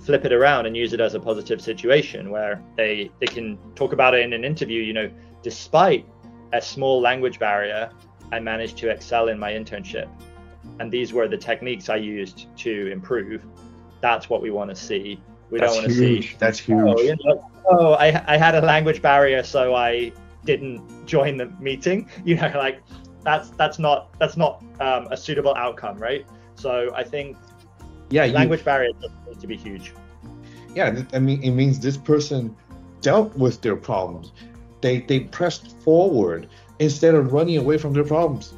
flip 0.07 0.25
it 0.25 0.33
around 0.33 0.67
and 0.67 0.77
use 0.77 0.93
it 0.93 1.01
as 1.01 1.15
a 1.15 1.21
positive 1.31 1.61
situation 1.71 2.31
where 2.31 2.55
they 2.77 3.11
they 3.21 3.31
can 3.37 3.47
talk 3.75 3.93
about 3.99 4.13
it 4.17 4.21
in 4.27 4.33
an 4.39 4.45
interview 4.45 4.81
you 4.89 4.93
know 4.99 5.09
despite 5.43 6.05
a 6.53 6.61
small 6.61 6.97
language 7.01 7.39
barrier 7.39 7.91
i 8.33 8.39
managed 8.39 8.77
to 8.83 8.87
excel 8.95 9.29
in 9.29 9.39
my 9.39 9.53
internship. 9.53 10.09
And 10.81 10.87
these 10.97 11.13
were 11.17 11.29
the 11.29 11.41
techniques 11.51 11.89
i 11.89 11.97
used 11.97 12.39
to 12.67 12.73
improve. 12.97 13.41
That's 14.01 14.29
what 14.31 14.41
we 14.47 14.51
want 14.59 14.71
to 14.75 14.77
see. 14.89 15.21
We 15.51 15.59
that's 15.59 15.73
don't 15.73 15.83
want 15.83 15.93
to 15.93 15.99
see 16.03 16.35
that's 16.45 16.59
huge 16.59 16.99
oh, 16.99 17.01
you 17.09 17.17
know, 17.23 17.51
oh 17.71 17.93
I, 18.07 18.09
I 18.35 18.37
had 18.37 18.55
a 18.61 18.65
language 18.73 19.01
barrier 19.11 19.43
so 19.55 19.63
i 19.89 20.13
didn't 20.45 21.07
join 21.07 21.37
the 21.37 21.47
meeting 21.61 22.09
you 22.25 22.37
know 22.37 22.53
like 22.55 22.83
that's 23.23 23.51
that's 23.51 23.79
not 23.79 24.17
that's 24.19 24.37
not 24.37 24.63
um, 24.81 25.09
a 25.11 25.17
suitable 25.17 25.55
outcome 25.57 25.97
right? 25.99 26.27
So 26.57 26.91
i 26.95 27.03
think 27.03 27.37
yeah 28.11 28.27
language 28.27 28.61
you, 28.61 28.65
barrier 28.65 28.91
needs 29.27 29.41
to 29.41 29.47
be 29.47 29.57
huge. 29.57 29.93
Yeah 30.75 31.03
i 31.13 31.19
mean 31.19 31.43
it 31.43 31.51
means 31.51 31.81
this 31.81 31.97
person 31.97 32.55
dealt 33.05 33.37
with 33.37 33.61
their 33.61 33.77
problems. 33.77 34.33
They 34.81 35.01
they 35.01 35.21
pressed 35.21 35.77
forward 35.83 36.49
instead 36.79 37.15
of 37.15 37.33
running 37.33 37.59
away 37.59 37.79
from 37.79 37.93
their 37.93 38.05
problems. 38.05 38.55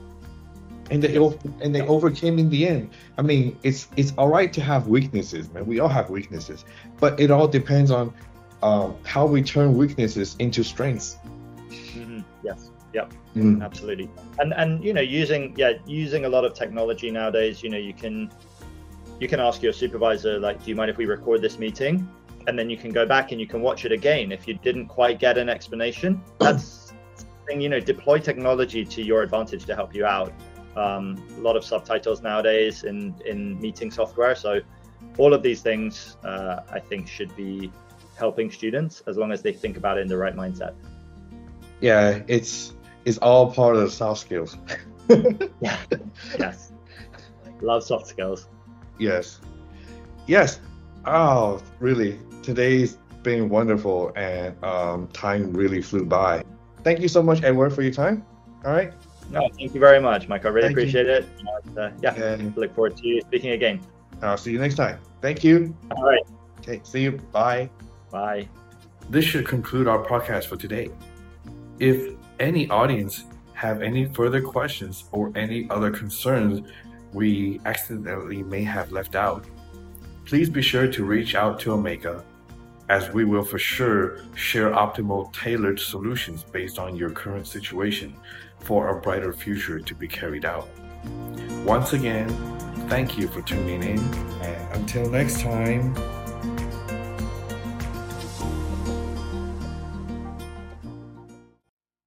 And 0.91 1.03
they 1.03 1.17
and 1.63 1.75
they 1.75 1.83
overcame 1.83 2.39
in 2.39 2.49
the 2.49 2.67
end. 2.67 2.91
I 3.19 3.23
mean 3.23 3.59
it's 3.65 3.89
it's 3.97 4.13
all 4.17 4.29
right 4.29 4.53
to 4.53 4.61
have 4.61 4.87
weaknesses 4.89 5.53
man. 5.53 5.67
We 5.67 5.81
all 5.81 5.89
have 5.89 6.09
weaknesses. 6.11 6.65
But 7.01 7.21
it 7.21 7.31
all 7.31 7.49
depends 7.49 7.91
on 7.91 8.15
um, 8.63 8.97
how 9.05 9.27
we 9.27 9.43
turn 9.43 9.77
weaknesses 9.77 10.37
into 10.39 10.63
strengths 10.65 11.17
mm-hmm. 11.69 12.21
yes 12.43 12.71
yep 12.95 13.13
mm. 13.35 13.63
absolutely 13.63 14.09
and 14.39 14.55
and 14.55 14.83
you 14.85 14.93
know 14.93 15.01
using 15.01 15.55
yeah 15.57 15.73
using 15.87 16.25
a 16.25 16.29
lot 16.29 16.45
of 16.45 16.55
technology 16.55 17.11
nowadays 17.11 17.63
you 17.63 17.69
know 17.69 17.79
you 17.79 17.93
can 17.93 18.31
you 19.21 19.29
can 19.29 19.41
ask 19.41 19.63
your 19.63 19.73
supervisor, 19.73 20.39
like, 20.39 20.63
do 20.63 20.71
you 20.71 20.77
mind 20.77 20.91
if 20.91 20.99
we 20.99 21.07
record 21.07 21.41
this 21.41 21.59
meeting? 21.59 22.09
And 22.47 22.59
then 22.59 22.71
you 22.71 22.77
can 22.77 22.91
go 22.91 23.07
back 23.07 23.33
and 23.33 23.41
you 23.41 23.47
can 23.47 23.61
watch 23.61 23.85
it 23.85 23.93
again. 23.93 24.31
If 24.31 24.47
you 24.47 24.55
didn't 24.55 24.87
quite 24.87 25.19
get 25.19 25.39
an 25.39 25.49
explanation, 25.49 26.23
that's 26.39 26.93
thing, 27.47 27.61
you 27.61 27.69
know, 27.69 27.81
deploy 27.81 28.19
technology 28.19 28.85
to 28.85 29.03
your 29.03 29.23
advantage 29.23 29.65
to 29.67 29.75
help 29.75 29.95
you 29.95 30.05
out. 30.05 30.33
Um, 30.77 31.17
a 31.39 31.41
lot 31.41 31.57
of 31.57 31.65
subtitles 31.65 32.23
nowadays 32.23 32.85
in, 32.85 33.15
in 33.25 33.59
meeting 33.61 33.91
software. 33.91 34.35
So 34.35 34.61
all 35.17 35.33
of 35.33 35.43
these 35.43 35.63
things, 35.63 36.17
uh, 36.25 36.61
I 36.71 36.81
think, 36.81 37.09
should 37.09 37.35
be 37.35 37.73
helping 38.19 38.51
students 38.51 39.03
as 39.07 39.17
long 39.17 39.33
as 39.33 39.43
they 39.43 39.53
think 39.53 39.77
about 39.77 39.97
it 39.99 40.03
in 40.03 40.09
the 40.09 40.17
right 40.17 40.37
mindset. 40.37 40.75
Yeah, 41.81 42.23
it's 42.29 42.75
it's 43.05 43.19
all 43.19 43.53
part 43.53 43.77
of 43.77 43.83
the 43.83 43.91
soft 43.91 44.21
skills. 44.21 44.57
yeah. 45.61 45.79
Yes. 46.39 46.73
Love 47.61 47.85
soft 47.85 48.07
skills. 48.07 48.49
Yes. 48.99 49.41
Yes. 50.27 50.61
Oh, 51.05 51.63
really? 51.79 52.19
Today's 52.43 52.99
been 53.23 53.49
wonderful 53.49 54.13
and 54.17 54.63
um, 54.65 55.09
time 55.09 55.53
really 55.53 55.81
flew 55.83 56.05
by. 56.05 56.43
Thank 56.83 57.01
you 57.01 57.09
so 57.09 57.23
much, 57.23 57.43
Edward, 57.43 57.71
for 57.73 57.83
your 57.83 57.93
time. 57.93 58.25
All 58.65 58.73
right. 58.73 58.93
No, 59.31 59.49
thank 59.59 59.75
you 59.75 59.81
very 59.81 60.01
much, 60.01 60.29
Mike. 60.29 60.45
I 60.45 60.49
really 60.49 60.69
Thank 60.69 60.77
you. 60.77 60.83
appreciate 60.83 61.07
it. 61.09 61.27
And, 61.65 61.79
uh, 61.79 61.91
yeah, 62.01 62.15
And 62.15 62.57
look 62.57 62.75
forward 62.75 62.97
to 62.99 63.21
speaking 63.23 63.51
again. 63.51 63.81
I'll 64.23 64.37
see 64.37 64.53
you 64.53 64.59
next 64.59 64.77
time. 64.77 64.99
Thank 65.21 65.43
you. 65.45 65.77
All 65.91 66.05
right. 66.05 66.23
Okay, 66.61 66.81
see 66.85 67.03
you. 67.03 67.13
Bye. 67.33 67.69
Bye. 68.11 68.49
This 69.11 69.25
should 69.25 69.47
conclude 69.47 69.89
our 69.89 70.05
podcast 70.05 70.45
for 70.45 70.57
today. 70.57 70.91
If 71.79 72.17
any 72.41 72.69
audience 72.71 73.25
have 73.53 73.83
any 73.83 74.07
further 74.07 74.41
questions 74.41 75.05
or 75.13 75.33
any 75.35 75.69
other 75.71 75.91
concerns 75.91 76.67
we 77.13 77.61
accidentally 77.65 78.43
may 78.43 78.63
have 78.65 78.93
left 78.93 79.15
out, 79.15 79.45
please 80.25 80.49
be 80.51 80.63
sure 80.63 80.89
to 80.89 81.05
reach 81.05 81.35
out 81.35 81.61
to 81.61 81.73
Omega 81.73 82.25
as 82.89 83.11
we 83.11 83.25
will 83.25 83.45
for 83.45 83.59
sure 83.59 84.19
share 84.35 84.71
optimal 84.71 85.33
tailored 85.33 85.79
solutions 85.79 86.45
based 86.45 86.79
on 86.79 86.97
your 86.97 87.11
current 87.11 87.47
situation 87.47 88.15
for 88.61 88.89
a 88.97 89.01
brighter 89.01 89.33
future 89.33 89.81
to 89.81 89.95
be 89.95 90.07
carried 90.07 90.45
out. 90.45 90.69
Once 91.65 91.93
again, 91.93 92.29
thank 92.89 93.19
you 93.19 93.29
for 93.29 93.43
tuning 93.43 93.83
in 93.83 93.99
and 93.99 94.77
until 94.77 95.11
next 95.11 95.41
time, 95.41 95.95